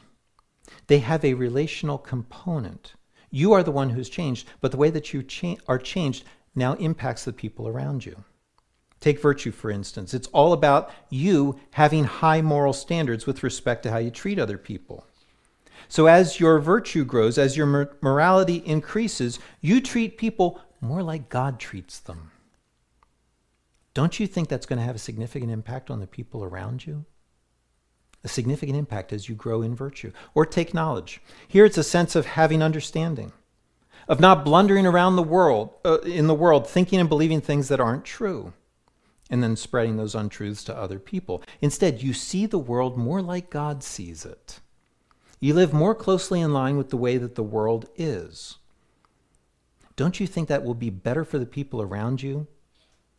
They 0.87 0.99
have 0.99 1.23
a 1.23 1.33
relational 1.33 1.97
component. 1.97 2.93
You 3.29 3.53
are 3.53 3.63
the 3.63 3.71
one 3.71 3.89
who's 3.89 4.09
changed, 4.09 4.47
but 4.61 4.71
the 4.71 4.77
way 4.77 4.89
that 4.89 5.13
you 5.13 5.23
cha- 5.23 5.55
are 5.67 5.79
changed 5.79 6.23
now 6.55 6.73
impacts 6.75 7.25
the 7.25 7.33
people 7.33 7.67
around 7.67 8.05
you. 8.05 8.23
Take 8.99 9.21
virtue, 9.21 9.51
for 9.51 9.69
instance. 9.69 10.13
It's 10.13 10.27
all 10.27 10.53
about 10.53 10.91
you 11.09 11.59
having 11.71 12.05
high 12.05 12.41
moral 12.41 12.71
standards 12.71 13.25
with 13.25 13.43
respect 13.43 13.83
to 13.83 13.91
how 13.91 13.97
you 13.97 14.11
treat 14.11 14.39
other 14.39 14.57
people. 14.57 15.05
So, 15.93 16.07
as 16.07 16.39
your 16.39 16.57
virtue 16.57 17.05
grows, 17.05 17.37
as 17.37 17.55
your 17.55 17.67
morality 18.01 18.63
increases, 18.65 19.37
you 19.61 19.79
treat 19.79 20.17
people 20.17 20.59
more 20.81 21.03
like 21.03 21.29
God 21.29 21.59
treats 21.59 21.99
them. 21.99 22.31
Don't 23.93 24.19
you 24.19 24.25
think 24.25 24.49
that's 24.49 24.65
going 24.65 24.79
to 24.79 24.85
have 24.85 24.95
a 24.95 24.97
significant 24.97 25.51
impact 25.51 25.91
on 25.91 25.99
the 25.99 26.07
people 26.07 26.43
around 26.43 26.87
you? 26.87 27.05
A 28.23 28.27
significant 28.27 28.75
impact 28.75 29.13
as 29.13 29.29
you 29.29 29.35
grow 29.35 29.61
in 29.61 29.75
virtue. 29.75 30.11
Or 30.33 30.47
take 30.47 30.73
knowledge. 30.73 31.21
Here 31.47 31.63
it's 31.63 31.77
a 31.77 31.83
sense 31.83 32.15
of 32.15 32.25
having 32.25 32.63
understanding, 32.63 33.31
of 34.07 34.19
not 34.19 34.43
blundering 34.43 34.87
around 34.87 35.15
the 35.15 35.21
world, 35.21 35.75
uh, 35.85 35.99
in 35.99 36.25
the 36.25 36.33
world, 36.33 36.67
thinking 36.67 36.99
and 36.99 37.07
believing 37.07 37.39
things 37.39 37.67
that 37.67 37.79
aren't 37.79 38.03
true 38.03 38.53
and 39.29 39.43
then 39.43 39.55
spreading 39.55 39.97
those 39.97 40.15
untruths 40.15 40.63
to 40.63 40.75
other 40.75 40.97
people. 40.97 41.43
Instead, 41.61 42.01
you 42.01 42.13
see 42.13 42.47
the 42.47 42.57
world 42.57 42.97
more 42.97 43.21
like 43.21 43.51
God 43.51 43.83
sees 43.83 44.25
it. 44.25 44.59
You 45.43 45.53
live 45.53 45.73
more 45.73 45.93
closely 45.93 46.39
in 46.39 46.53
line 46.53 46.77
with 46.77 46.89
the 46.89 46.95
way 46.95 47.17
that 47.17 47.35
the 47.35 47.43
world 47.43 47.89
is. 47.97 48.59
Don't 49.97 50.17
you 50.21 50.25
think 50.25 50.47
that 50.47 50.63
will 50.63 50.73
be 50.73 50.89
better 50.89 51.25
for 51.25 51.37
the 51.37 51.45
people 51.45 51.81
around 51.81 52.23
you 52.23 52.47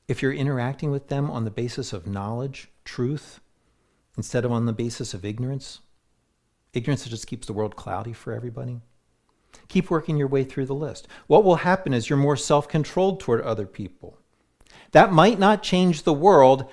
if 0.08 0.22
you're 0.22 0.32
interacting 0.32 0.90
with 0.90 1.08
them 1.08 1.30
on 1.30 1.44
the 1.44 1.50
basis 1.50 1.92
of 1.92 2.06
knowledge, 2.06 2.70
truth, 2.82 3.40
instead 4.16 4.46
of 4.46 4.52
on 4.52 4.64
the 4.64 4.72
basis 4.72 5.12
of 5.12 5.22
ignorance? 5.22 5.80
Ignorance 6.72 7.04
just 7.04 7.26
keeps 7.26 7.46
the 7.46 7.52
world 7.52 7.76
cloudy 7.76 8.14
for 8.14 8.32
everybody. 8.32 8.80
Keep 9.68 9.90
working 9.90 10.16
your 10.16 10.28
way 10.28 10.44
through 10.44 10.64
the 10.64 10.74
list. 10.74 11.06
What 11.26 11.44
will 11.44 11.56
happen 11.56 11.92
is 11.92 12.08
you're 12.08 12.18
more 12.18 12.38
self 12.38 12.66
controlled 12.66 13.20
toward 13.20 13.42
other 13.42 13.66
people. 13.66 14.16
That 14.92 15.12
might 15.12 15.38
not 15.38 15.62
change 15.62 16.04
the 16.04 16.14
world, 16.14 16.70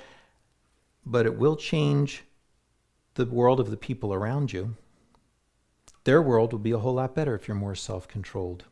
but 1.06 1.26
it 1.26 1.38
will 1.38 1.58
change 1.58 2.24
the 3.16 3.26
world 3.26 3.60
of 3.60 3.70
the 3.70 3.76
people 3.76 4.14
around 4.14 4.54
you. 4.54 4.78
Their 6.04 6.22
world 6.22 6.52
will 6.52 6.60
be 6.60 6.72
a 6.72 6.80
whole 6.80 6.96
lot 6.96 7.16
better 7.16 7.36
if 7.36 7.48
you're 7.48 7.56
more 7.56 7.76
self 7.76 8.08
controlled. 8.08 8.66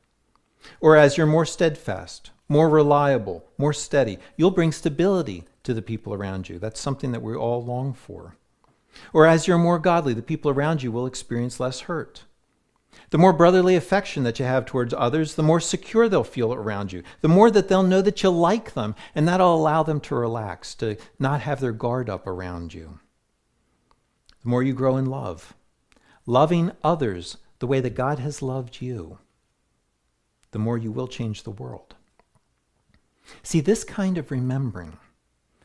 Or 0.82 0.96
as 0.96 1.18
you're 1.18 1.28
more 1.28 1.46
steadfast, 1.46 2.32
more 2.48 2.70
reliable, 2.70 3.46
more 3.58 3.74
steady, 3.74 4.18
you'll 4.36 4.52
bring 4.52 4.72
stability 4.72 5.46
to 5.64 5.74
the 5.74 5.82
people 5.82 6.14
around 6.14 6.50
you. 6.50 6.60
That's 6.60 6.80
something 6.80 7.12
that 7.12 7.22
we 7.22 7.36
all 7.36 7.64
long 7.64 7.94
for. 7.94 8.36
Or 9.14 9.26
as 9.26 9.48
you're 9.48 9.58
more 9.58 9.80
godly, 9.80 10.14
the 10.14 10.22
people 10.22 10.52
around 10.52 10.82
you 10.82 10.92
will 10.92 11.06
experience 11.06 11.60
less 11.60 11.82
hurt. 11.82 12.26
The 13.12 13.18
more 13.18 13.34
brotherly 13.34 13.76
affection 13.76 14.24
that 14.24 14.40
you 14.40 14.46
have 14.46 14.66
towards 14.66 14.94
others, 14.94 15.36
the 15.36 15.44
more 15.44 15.60
secure 15.60 16.10
they'll 16.10 16.24
feel 16.24 16.54
around 16.54 16.92
you. 16.92 17.04
The 17.22 17.28
more 17.28 17.50
that 17.52 17.68
they'll 17.68 17.84
know 17.84 18.02
that 18.02 18.22
you 18.24 18.30
like 18.30 18.74
them, 18.74 18.96
and 19.16 19.28
that'll 19.28 19.56
allow 19.56 19.84
them 19.84 20.00
to 20.02 20.16
relax, 20.16 20.76
to 20.76 20.98
not 21.18 21.42
have 21.42 21.60
their 21.60 21.72
guard 21.72 22.10
up 22.10 22.28
around 22.28 22.74
you. 22.74 23.00
The 24.44 24.50
more 24.50 24.64
you 24.64 24.74
grow 24.74 24.98
in 24.98 25.06
love, 25.06 25.54
loving 26.30 26.72
others 26.84 27.38
the 27.58 27.66
way 27.66 27.80
that 27.80 27.96
God 27.96 28.20
has 28.20 28.44
loved 28.44 28.84
you, 28.84 29.18
the 30.52 30.60
more 30.60 30.78
you 30.78 30.92
will 30.92 31.08
change 31.08 31.42
the 31.42 31.50
world. 31.50 31.96
See, 33.42 33.62
this 33.62 33.84
kind 33.84 34.16
of 34.16 34.30
remembering, 34.30 34.98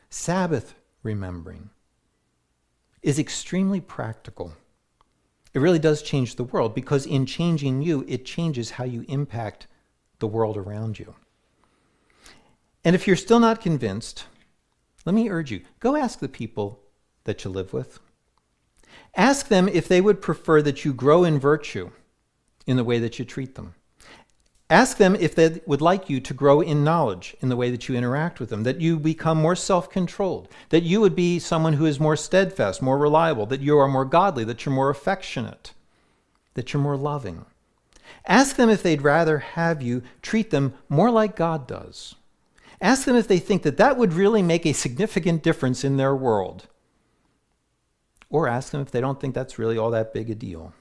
Sabbath 0.09 0.73
remembering, 1.03 1.69
is 3.03 3.19
extremely 3.19 3.79
practical. 3.79 4.53
It 5.53 5.59
really 5.59 5.77
does 5.77 6.01
change 6.01 6.35
the 6.35 6.43
world 6.43 6.73
because 6.73 7.05
in 7.05 7.27
changing 7.27 7.83
you, 7.83 8.03
it 8.07 8.25
changes 8.25 8.71
how 8.71 8.85
you 8.85 9.05
impact 9.07 9.67
the 10.17 10.27
world 10.27 10.57
around 10.57 10.97
you. 10.97 11.13
And 12.83 12.95
if 12.95 13.05
you're 13.05 13.15
still 13.15 13.39
not 13.39 13.61
convinced, 13.61 14.25
let 15.05 15.13
me 15.13 15.29
urge 15.29 15.51
you 15.51 15.61
go 15.79 15.95
ask 15.95 16.17
the 16.17 16.27
people 16.27 16.81
that 17.25 17.43
you 17.43 17.51
live 17.51 17.71
with. 17.71 17.99
Ask 19.15 19.47
them 19.47 19.69
if 19.69 19.87
they 19.87 20.01
would 20.01 20.21
prefer 20.21 20.61
that 20.61 20.83
you 20.83 20.93
grow 20.93 21.23
in 21.23 21.39
virtue 21.39 21.91
in 22.67 22.77
the 22.77 22.83
way 22.83 22.99
that 22.99 23.17
you 23.17 23.25
treat 23.25 23.55
them. 23.55 23.75
Ask 24.69 24.97
them 24.97 25.15
if 25.15 25.35
they 25.35 25.61
would 25.67 25.81
like 25.81 26.09
you 26.09 26.19
to 26.19 26.33
grow 26.33 26.59
in 26.59 26.83
knowledge 26.83 27.35
in 27.39 27.49
the 27.49 27.55
way 27.55 27.69
that 27.69 27.87
you 27.87 27.95
interact 27.95 28.39
with 28.39 28.49
them, 28.49 28.63
that 28.63 28.81
you 28.81 28.97
become 28.99 29.37
more 29.37 29.55
self 29.55 29.89
controlled, 29.89 30.49
that 30.69 30.83
you 30.83 30.99
would 31.01 31.15
be 31.15 31.37
someone 31.37 31.73
who 31.73 31.85
is 31.85 31.99
more 31.99 32.15
steadfast, 32.15 32.81
more 32.81 32.97
reliable, 32.97 33.45
that 33.45 33.61
you 33.61 33.77
are 33.77 33.87
more 33.87 34.05
godly, 34.05 34.43
that 34.43 34.65
you're 34.65 34.73
more 34.73 34.89
affectionate, 34.89 35.73
that 36.55 36.73
you're 36.73 36.81
more 36.81 36.97
loving. 36.97 37.45
Ask 38.25 38.55
them 38.55 38.69
if 38.69 38.81
they'd 38.81 39.03
rather 39.03 39.39
have 39.39 39.83
you 39.83 40.01
treat 40.23 40.49
them 40.49 40.73
more 40.89 41.11
like 41.11 41.35
God 41.35 41.67
does. 41.67 42.15
Ask 42.81 43.05
them 43.05 43.15
if 43.15 43.27
they 43.27 43.39
think 43.39 43.61
that 43.63 43.77
that 43.77 43.97
would 43.97 44.13
really 44.13 44.41
make 44.41 44.65
a 44.65 44.73
significant 44.73 45.43
difference 45.43 45.83
in 45.83 45.97
their 45.97 46.15
world. 46.15 46.67
Or 48.29 48.47
ask 48.47 48.71
them 48.71 48.81
if 48.81 48.91
they 48.91 49.01
don't 49.01 49.19
think 49.19 49.35
that's 49.35 49.59
really 49.59 49.77
all 49.77 49.91
that 49.91 50.13
big 50.13 50.29
a 50.29 50.35
deal 50.35 50.73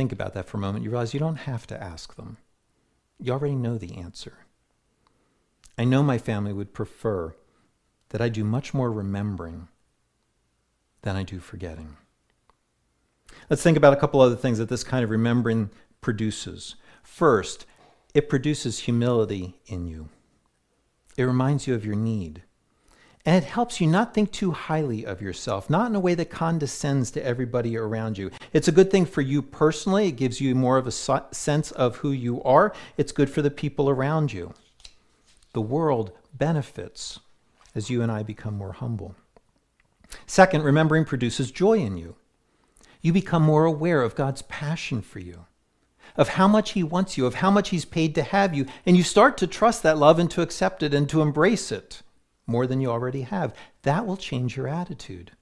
think 0.00 0.12
about 0.12 0.32
that 0.32 0.46
for 0.46 0.56
a 0.56 0.60
moment, 0.60 0.82
you 0.82 0.88
realize 0.88 1.12
you 1.12 1.20
don't 1.20 1.36
have 1.36 1.66
to 1.66 1.82
ask 1.82 2.16
them. 2.16 2.38
You 3.18 3.32
already 3.32 3.54
know 3.54 3.76
the 3.76 3.98
answer. 3.98 4.46
I 5.76 5.84
know 5.84 6.02
my 6.02 6.16
family 6.16 6.54
would 6.54 6.72
prefer 6.72 7.34
that 8.08 8.22
I 8.22 8.30
do 8.30 8.42
much 8.42 8.72
more 8.72 8.90
remembering 8.90 9.68
than 11.02 11.16
I 11.16 11.22
do 11.22 11.38
forgetting. 11.38 11.98
Let's 13.50 13.62
think 13.62 13.76
about 13.76 13.92
a 13.92 13.96
couple 13.96 14.22
other 14.22 14.36
things 14.36 14.56
that 14.56 14.70
this 14.70 14.84
kind 14.84 15.04
of 15.04 15.10
remembering 15.10 15.68
produces. 16.00 16.76
First, 17.02 17.66
it 18.14 18.30
produces 18.30 18.80
humility 18.80 19.60
in 19.66 19.86
you. 19.86 20.08
It 21.18 21.24
reminds 21.24 21.66
you 21.66 21.74
of 21.74 21.84
your 21.84 21.96
need. 21.96 22.42
And 23.26 23.36
it 23.36 23.46
helps 23.46 23.80
you 23.80 23.86
not 23.86 24.14
think 24.14 24.32
too 24.32 24.52
highly 24.52 25.04
of 25.04 25.20
yourself, 25.20 25.68
not 25.68 25.90
in 25.90 25.94
a 25.94 26.00
way 26.00 26.14
that 26.14 26.30
condescends 26.30 27.10
to 27.10 27.24
everybody 27.24 27.76
around 27.76 28.16
you. 28.16 28.30
It's 28.54 28.68
a 28.68 28.72
good 28.72 28.90
thing 28.90 29.04
for 29.04 29.20
you 29.20 29.42
personally. 29.42 30.08
It 30.08 30.12
gives 30.12 30.40
you 30.40 30.54
more 30.54 30.78
of 30.78 30.86
a 30.86 30.90
sense 30.90 31.70
of 31.72 31.96
who 31.96 32.12
you 32.12 32.42
are. 32.44 32.72
It's 32.96 33.12
good 33.12 33.28
for 33.28 33.42
the 33.42 33.50
people 33.50 33.90
around 33.90 34.32
you. 34.32 34.54
The 35.52 35.60
world 35.60 36.12
benefits 36.32 37.20
as 37.74 37.90
you 37.90 38.00
and 38.00 38.10
I 38.10 38.22
become 38.22 38.56
more 38.56 38.72
humble. 38.72 39.14
Second, 40.26 40.62
remembering 40.62 41.04
produces 41.04 41.50
joy 41.50 41.78
in 41.78 41.98
you. 41.98 42.16
You 43.02 43.12
become 43.12 43.42
more 43.42 43.64
aware 43.64 44.02
of 44.02 44.14
God's 44.14 44.42
passion 44.42 45.02
for 45.02 45.18
you, 45.18 45.44
of 46.16 46.30
how 46.30 46.48
much 46.48 46.72
He 46.72 46.82
wants 46.82 47.18
you, 47.18 47.26
of 47.26 47.34
how 47.34 47.50
much 47.50 47.68
He's 47.68 47.84
paid 47.84 48.14
to 48.14 48.22
have 48.22 48.54
you, 48.54 48.66
and 48.86 48.96
you 48.96 49.02
start 49.02 49.36
to 49.38 49.46
trust 49.46 49.82
that 49.82 49.98
love 49.98 50.18
and 50.18 50.30
to 50.30 50.42
accept 50.42 50.82
it 50.82 50.94
and 50.94 51.08
to 51.10 51.20
embrace 51.20 51.70
it 51.70 52.02
more 52.50 52.66
than 52.66 52.80
you 52.80 52.90
already 52.90 53.22
have. 53.22 53.54
That 53.82 54.06
will 54.06 54.16
change 54.16 54.56
your 54.56 54.68
attitude. 54.68 55.32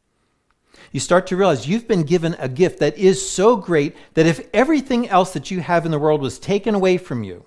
You 0.92 1.00
start 1.00 1.26
to 1.28 1.36
realize 1.36 1.66
you've 1.66 1.88
been 1.88 2.02
given 2.02 2.36
a 2.38 2.48
gift 2.48 2.78
that 2.80 2.96
is 2.96 3.28
so 3.28 3.56
great 3.56 3.96
that 4.14 4.26
if 4.26 4.48
everything 4.52 5.08
else 5.08 5.32
that 5.32 5.50
you 5.50 5.60
have 5.60 5.84
in 5.84 5.90
the 5.90 5.98
world 5.98 6.20
was 6.20 6.38
taken 6.38 6.74
away 6.74 6.98
from 6.98 7.24
you, 7.24 7.44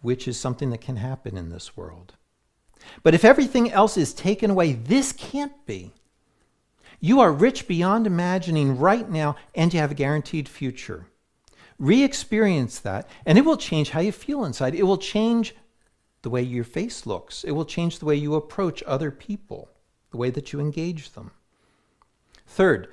which 0.00 0.28
is 0.28 0.38
something 0.38 0.70
that 0.70 0.80
can 0.80 0.96
happen 0.96 1.36
in 1.36 1.48
this 1.48 1.76
world, 1.76 2.14
but 3.02 3.14
if 3.14 3.24
everything 3.24 3.70
else 3.72 3.96
is 3.96 4.14
taken 4.14 4.50
away, 4.50 4.72
this 4.72 5.12
can't 5.12 5.66
be. 5.66 5.92
You 7.00 7.20
are 7.20 7.32
rich 7.32 7.68
beyond 7.68 8.06
imagining 8.06 8.78
right 8.78 9.08
now, 9.08 9.36
and 9.54 9.72
you 9.72 9.80
have 9.80 9.92
a 9.92 9.94
guaranteed 9.94 10.48
future. 10.48 11.06
Re 11.78 12.02
experience 12.02 12.80
that, 12.80 13.08
and 13.24 13.38
it 13.38 13.44
will 13.44 13.56
change 13.56 13.90
how 13.90 14.00
you 14.00 14.10
feel 14.10 14.44
inside. 14.44 14.74
It 14.74 14.82
will 14.82 14.98
change 14.98 15.54
the 16.22 16.30
way 16.30 16.42
your 16.42 16.64
face 16.64 17.06
looks. 17.06 17.44
It 17.44 17.52
will 17.52 17.64
change 17.64 17.98
the 17.98 18.06
way 18.06 18.16
you 18.16 18.34
approach 18.34 18.82
other 18.86 19.10
people, 19.10 19.68
the 20.10 20.16
way 20.16 20.30
that 20.30 20.52
you 20.52 20.60
engage 20.60 21.12
them. 21.12 21.30
Third, 22.46 22.88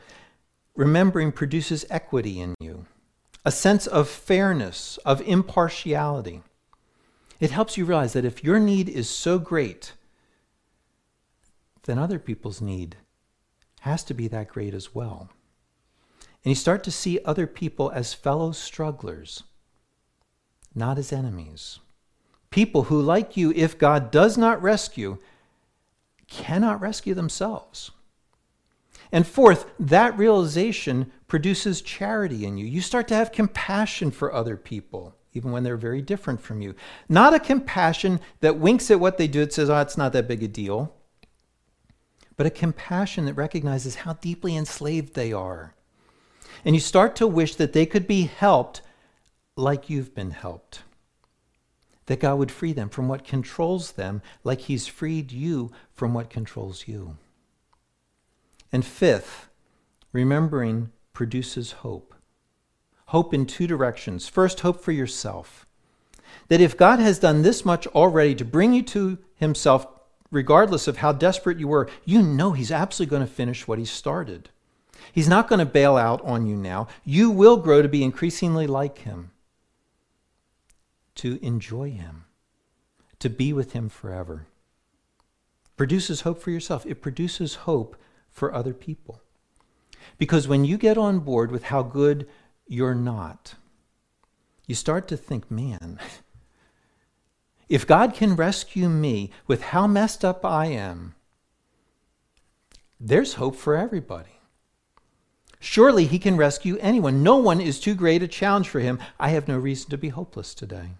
remembering 0.76 1.32
produces 1.32 1.86
equity 1.90 2.40
in 2.40 2.56
you, 2.60 2.86
a 3.44 3.52
sense 3.52 3.88
of 3.88 4.10
fairness, 4.10 4.98
of 5.06 5.22
impartiality. 5.22 6.44
It 7.40 7.52
helps 7.52 7.78
you 7.78 7.86
realize 7.86 8.14
that 8.14 8.26
if 8.26 8.44
your 8.44 8.60
need 8.60 8.90
is 8.90 9.10
so 9.10 9.40
great, 9.40 9.94
then 11.84 11.98
other 11.98 12.20
people's 12.20 12.62
need 12.62 12.98
has 13.82 14.04
to 14.04 14.14
be 14.14 14.28
that 14.28 14.48
great 14.48 14.74
as 14.74 14.96
well. 14.96 15.30
And 16.44 16.52
you 16.52 16.56
start 16.56 16.84
to 16.84 16.92
see 16.92 17.20
other 17.26 17.48
people 17.48 17.92
as 17.92 18.14
fellow 18.14 18.52
strugglers, 18.52 19.44
not 20.74 20.98
as 20.98 21.12
enemies. 21.12 21.80
People 22.56 22.84
who, 22.84 23.02
like 23.02 23.36
you, 23.36 23.52
if 23.54 23.78
God 23.78 24.12
does 24.12 24.38
not 24.38 24.62
rescue, 24.62 25.18
cannot 26.30 26.80
rescue 26.80 27.14
themselves. 27.14 27.92
And 29.12 29.28
fourth, 29.28 29.66
that 29.78 30.18
realization 30.18 31.12
produces 31.28 31.82
charity 31.82 32.46
in 32.46 32.58
you. 32.58 32.66
You 32.66 32.80
start 32.80 33.10
to 33.10 33.14
have 33.14 33.34
compassion 33.34 34.10
for 34.10 34.34
other 34.34 34.56
people, 34.56 35.14
even 35.34 35.52
when 35.52 35.64
they're 35.64 35.76
very 35.76 36.02
different 36.02 36.40
from 36.40 36.62
you. 36.62 36.76
Not 37.10 37.34
a 37.34 37.42
compassion 37.42 38.22
that 38.40 38.58
winks 38.58 38.90
at 38.90 39.02
what 39.02 39.18
they 39.18 39.28
do, 39.28 39.42
it 39.42 39.52
says, 39.52 39.70
oh, 39.70 39.82
it's 39.82 39.98
not 39.98 40.14
that 40.14 40.30
big 40.30 40.42
a 40.42 40.48
deal, 40.48 40.96
but 42.38 42.48
a 42.48 42.50
compassion 42.50 43.26
that 43.26 43.34
recognizes 43.34 43.96
how 43.96 44.14
deeply 44.14 44.56
enslaved 44.56 45.14
they 45.14 45.34
are. 45.34 45.76
And 46.64 46.74
you 46.74 46.80
start 46.80 47.18
to 47.18 47.28
wish 47.28 47.56
that 47.56 47.74
they 47.74 47.86
could 47.86 48.08
be 48.08 48.22
helped 48.24 48.82
like 49.58 49.90
you've 49.90 50.16
been 50.16 50.32
helped 50.32 50.84
that 52.08 52.20
God 52.20 52.38
would 52.38 52.52
free 52.52 52.74
them 52.74 52.90
from 52.90 53.08
what 53.08 53.24
controls 53.24 53.94
them, 53.94 54.22
like 54.44 54.62
He's 54.62 54.88
freed 54.88 55.32
you 55.32 55.72
from 55.94 56.14
what 56.14 56.30
controls 56.30 56.88
you. 56.88 57.18
And 58.72 58.86
fifth, 58.86 59.50
remembering 60.12 60.92
produces 61.14 61.72
hope. 61.72 62.14
Hope 63.08 63.34
in 63.34 63.46
two 63.46 63.68
directions. 63.68 64.28
First, 64.28 64.62
hope 64.62 64.82
for 64.82 64.92
yourself. 64.92 65.66
That 66.50 66.62
if 66.62 66.78
God 66.78 67.00
has 67.00 67.20
done 67.20 67.42
this 67.42 67.66
much 67.66 67.88
already 67.88 68.36
to 68.36 68.46
bring 68.46 68.74
you 68.74 68.84
to 68.84 69.18
Himself, 69.36 69.88
regardless 70.32 70.88
of 70.88 70.98
how 70.98 71.12
desperate 71.12 71.60
you 71.60 71.68
were, 71.68 71.90
you 72.04 72.22
know 72.22 72.52
He's 72.52 72.72
absolutely 72.72 73.12
going 73.12 73.28
to 73.28 73.34
finish 73.34 73.68
what 73.68 73.80
He 73.80 73.86
started. 73.86 74.50
He's 75.12 75.30
not 75.30 75.48
going 75.48 75.60
to 75.60 75.66
bail 75.66 75.98
out 75.98 76.22
on 76.24 76.46
you 76.46 76.56
now. 76.56 76.88
You 77.04 77.32
will 77.32 77.58
grow 77.58 77.82
to 77.82 77.88
be 77.88 78.04
increasingly 78.04 78.68
like 78.68 79.00
Him 79.00 79.32
to 81.16 81.40
enjoy 81.42 81.92
Him, 81.92 82.26
to 83.20 83.30
be 83.30 83.54
with 83.54 83.74
Him 83.74 83.90
forever. 83.90 84.48
Produces 85.78 86.22
hope 86.22 86.42
for 86.42 86.52
yourself, 86.52 86.86
it 86.86 87.02
produces 87.02 87.56
hope 87.56 87.96
for 88.30 88.54
other 88.54 88.74
people. 88.74 89.22
Because 90.18 90.48
when 90.48 90.66
you 90.66 90.78
get 90.78 90.98
on 90.98 91.20
board 91.20 91.52
with 91.52 91.66
how 91.66 91.84
good 91.84 92.28
you're 92.68 92.96
not, 92.96 93.56
you 94.68 94.76
start 94.76 95.08
to 95.10 95.18
think, 95.18 95.50
man, 95.52 96.00
if 97.70 97.86
God 97.88 98.14
can 98.14 98.36
rescue 98.36 98.90
me 98.90 99.32
with 99.48 99.62
how 99.62 99.88
messed 99.88 100.24
up 100.24 100.46
I 100.46 100.68
am, 100.68 101.16
there's 103.00 103.34
hope 103.34 103.56
for 103.56 103.76
everybody. 103.76 104.40
Surely 105.60 106.06
he 106.06 106.20
can 106.20 106.38
rescue 106.38 106.78
anyone. 106.80 107.24
No 107.24 107.38
one 107.38 107.60
is 107.60 107.80
too 107.80 107.96
great 107.96 108.22
a 108.22 108.28
challenge 108.28 108.70
for 108.70 108.80
him. 108.80 109.00
I 109.20 109.30
have 109.30 109.48
no 109.48 109.58
reason 109.58 109.90
to 109.90 109.98
be 109.98 110.10
hopeless 110.10 110.54
today. 110.54 110.92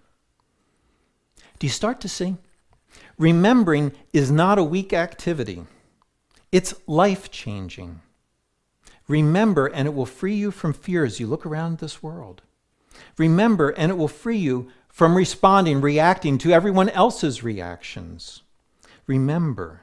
Do 1.60 1.68
you 1.68 1.72
start 1.72 2.02
to 2.02 2.10
see? 2.10 2.38
Remembering 3.18 3.94
is 4.14 4.32
not 4.32 4.58
a 4.58 4.64
weak 4.64 4.94
activity, 4.94 5.66
it's 6.52 6.74
life 6.88 7.32
changing. 7.32 8.02
Remember, 9.08 9.68
and 9.68 9.88
it 9.88 9.94
will 9.94 10.08
free 10.08 10.34
you 10.34 10.50
from 10.50 10.74
fear 10.74 11.06
as 11.06 11.20
you 11.20 11.28
look 11.28 11.46
around 11.46 11.78
this 11.78 12.02
world. 12.02 12.42
Remember, 13.18 13.70
and 13.70 13.92
it 13.92 13.98
will 13.98 14.08
free 14.08 14.38
you 14.38 14.72
from 14.88 15.16
responding, 15.16 15.80
reacting 15.80 16.38
to 16.40 16.52
everyone 16.52 16.90
else's 16.90 17.44
reactions. 17.44 18.42
Remember, 19.06 19.82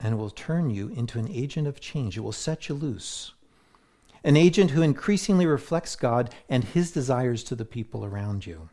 and 0.00 0.14
it 0.14 0.16
will 0.16 0.30
turn 0.30 0.70
you 0.70 0.88
into 0.88 1.18
an 1.18 1.28
agent 1.28 1.68
of 1.68 1.80
change. 1.80 2.16
It 2.16 2.22
will 2.22 2.32
set 2.32 2.68
you 2.68 2.74
loose. 2.74 3.32
An 4.24 4.36
agent 4.36 4.72
who 4.72 4.82
increasingly 4.82 5.46
reflects 5.46 5.94
God 5.94 6.34
and 6.48 6.64
his 6.64 6.90
desires 6.90 7.44
to 7.44 7.54
the 7.54 7.64
people 7.64 8.04
around 8.04 8.46
you. 8.46 8.70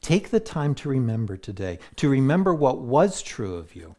Take 0.00 0.30
the 0.30 0.40
time 0.40 0.74
to 0.76 0.88
remember 0.88 1.36
today, 1.36 1.78
to 1.96 2.08
remember 2.08 2.54
what 2.54 2.80
was 2.80 3.22
true 3.22 3.56
of 3.56 3.74
you, 3.74 3.96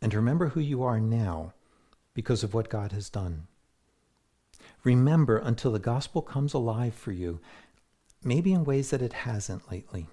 and 0.00 0.12
to 0.12 0.18
remember 0.18 0.48
who 0.48 0.60
you 0.60 0.82
are 0.82 1.00
now 1.00 1.52
because 2.14 2.44
of 2.44 2.54
what 2.54 2.68
God 2.68 2.92
has 2.92 3.10
done. 3.10 3.46
Remember 4.84 5.38
until 5.38 5.72
the 5.72 5.78
gospel 5.78 6.22
comes 6.22 6.54
alive 6.54 6.94
for 6.94 7.12
you, 7.12 7.40
maybe 8.22 8.52
in 8.52 8.64
ways 8.64 8.90
that 8.90 9.02
it 9.02 9.12
hasn't 9.12 9.70
lately. 9.72 10.06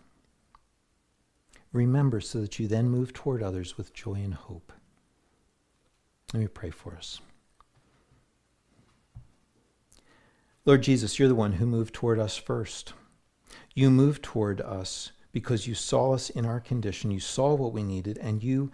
Remember 1.74 2.20
so 2.20 2.42
that 2.42 2.60
you 2.60 2.68
then 2.68 2.90
move 2.90 3.14
toward 3.14 3.44
others 3.44 3.78
with 3.78 3.94
joy 3.94 4.16
and 4.16 4.34
hope. 4.34 4.74
Let 6.34 6.40
me 6.40 6.48
pray 6.48 6.70
for 6.70 6.96
us. 6.96 7.20
Lord 10.66 10.84
Jesus, 10.84 11.18
you're 11.18 11.28
the 11.28 11.36
one 11.36 11.54
who 11.54 11.66
moved 11.66 11.94
toward 11.94 12.20
us 12.20 12.38
first. 12.38 12.94
You 13.74 13.90
moved 13.90 14.24
toward 14.24 14.60
us 14.62 15.12
because 15.32 15.66
you 15.66 15.76
saw 15.76 16.14
us 16.14 16.30
in 16.30 16.46
our 16.46 16.60
condition. 16.60 17.10
You 17.12 17.22
saw 17.22 17.54
what 17.54 17.72
we 17.72 17.84
needed, 17.84 18.18
and 18.18 18.44
you 18.44 18.72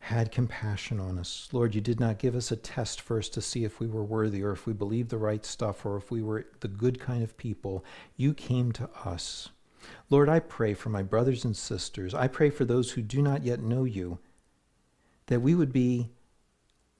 had 0.00 0.32
compassion 0.32 1.00
on 1.00 1.18
us. 1.18 1.48
Lord, 1.52 1.74
you 1.74 1.80
did 1.80 2.00
not 2.00 2.18
give 2.18 2.34
us 2.34 2.50
a 2.50 2.56
test 2.56 3.00
first 3.00 3.34
to 3.34 3.42
see 3.42 3.64
if 3.64 3.78
we 3.78 3.86
were 3.86 4.04
worthy 4.04 4.42
or 4.42 4.52
if 4.52 4.66
we 4.66 4.72
believed 4.72 5.10
the 5.10 5.18
right 5.18 5.44
stuff 5.44 5.84
or 5.84 5.96
if 5.96 6.10
we 6.10 6.22
were 6.22 6.46
the 6.60 6.68
good 6.68 6.98
kind 6.98 7.22
of 7.22 7.36
people. 7.36 7.84
You 8.16 8.32
came 8.32 8.72
to 8.72 8.88
us. 9.04 9.50
Lord, 10.08 10.28
I 10.28 10.38
pray 10.38 10.72
for 10.74 10.88
my 10.88 11.02
brothers 11.02 11.44
and 11.44 11.56
sisters. 11.56 12.14
I 12.14 12.28
pray 12.28 12.48
for 12.48 12.64
those 12.64 12.92
who 12.92 13.02
do 13.02 13.20
not 13.20 13.44
yet 13.44 13.60
know 13.60 13.84
you, 13.84 14.18
that 15.26 15.40
we 15.40 15.54
would 15.54 15.72
be 15.72 16.10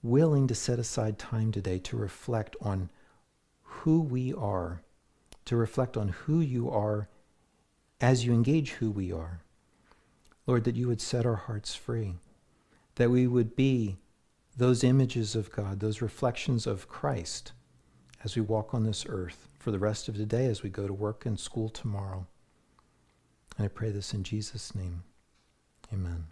willing 0.03 0.47
to 0.49 0.55
set 0.55 0.79
aside 0.79 1.19
time 1.19 1.51
today 1.51 1.79
to 1.79 1.97
reflect 1.97 2.57
on 2.61 2.91
who 3.63 4.01
we 4.01 4.35
are, 4.35 4.83
to 5.47 5.57
reflect 5.57 5.97
on 5.97 6.09
who 6.09 6.41
you 6.41 6.69
are 6.71 7.09
as 8.01 8.25
you 8.25 8.33
engage 8.33 8.73
who 8.73 8.91
we 8.91 9.13
are. 9.13 9.41
Lord, 10.47 10.65
that 10.65 10.77
you 10.77 10.89
would 10.89 11.01
set 11.01 11.27
our 11.27 11.37
hearts 11.37 11.75
free 11.75 12.15
that 12.99 13.11
we 13.11 13.27
would 13.27 13.57
be 13.57 13.97
those 14.57 14.85
images 14.85 15.35
of 15.35 15.51
God, 15.53 15.81
those 15.81 16.03
reflections 16.03 16.67
of 16.67 16.89
Christ 16.89 17.53
as 18.25 18.35
we 18.35 18.43
walk 18.43 18.75
on 18.75 18.83
this 18.83 19.07
earth 19.09 19.49
for 19.59 19.71
the 19.71 19.79
rest 19.79 20.09
of 20.09 20.19
the 20.19 20.27
day 20.27 20.47
as 20.47 20.63
we 20.63 20.69
go 20.69 20.87
to 20.87 20.93
work 20.93 21.25
and 21.25 21.39
school 21.39 21.69
tomorrow. 21.69 22.27
And 23.57 23.65
I 23.65 23.69
pray 23.69 23.91
this 23.91 24.13
in 24.13 24.25
Jesus' 24.25 24.75
name. 24.75 25.05
Amen. 25.93 26.27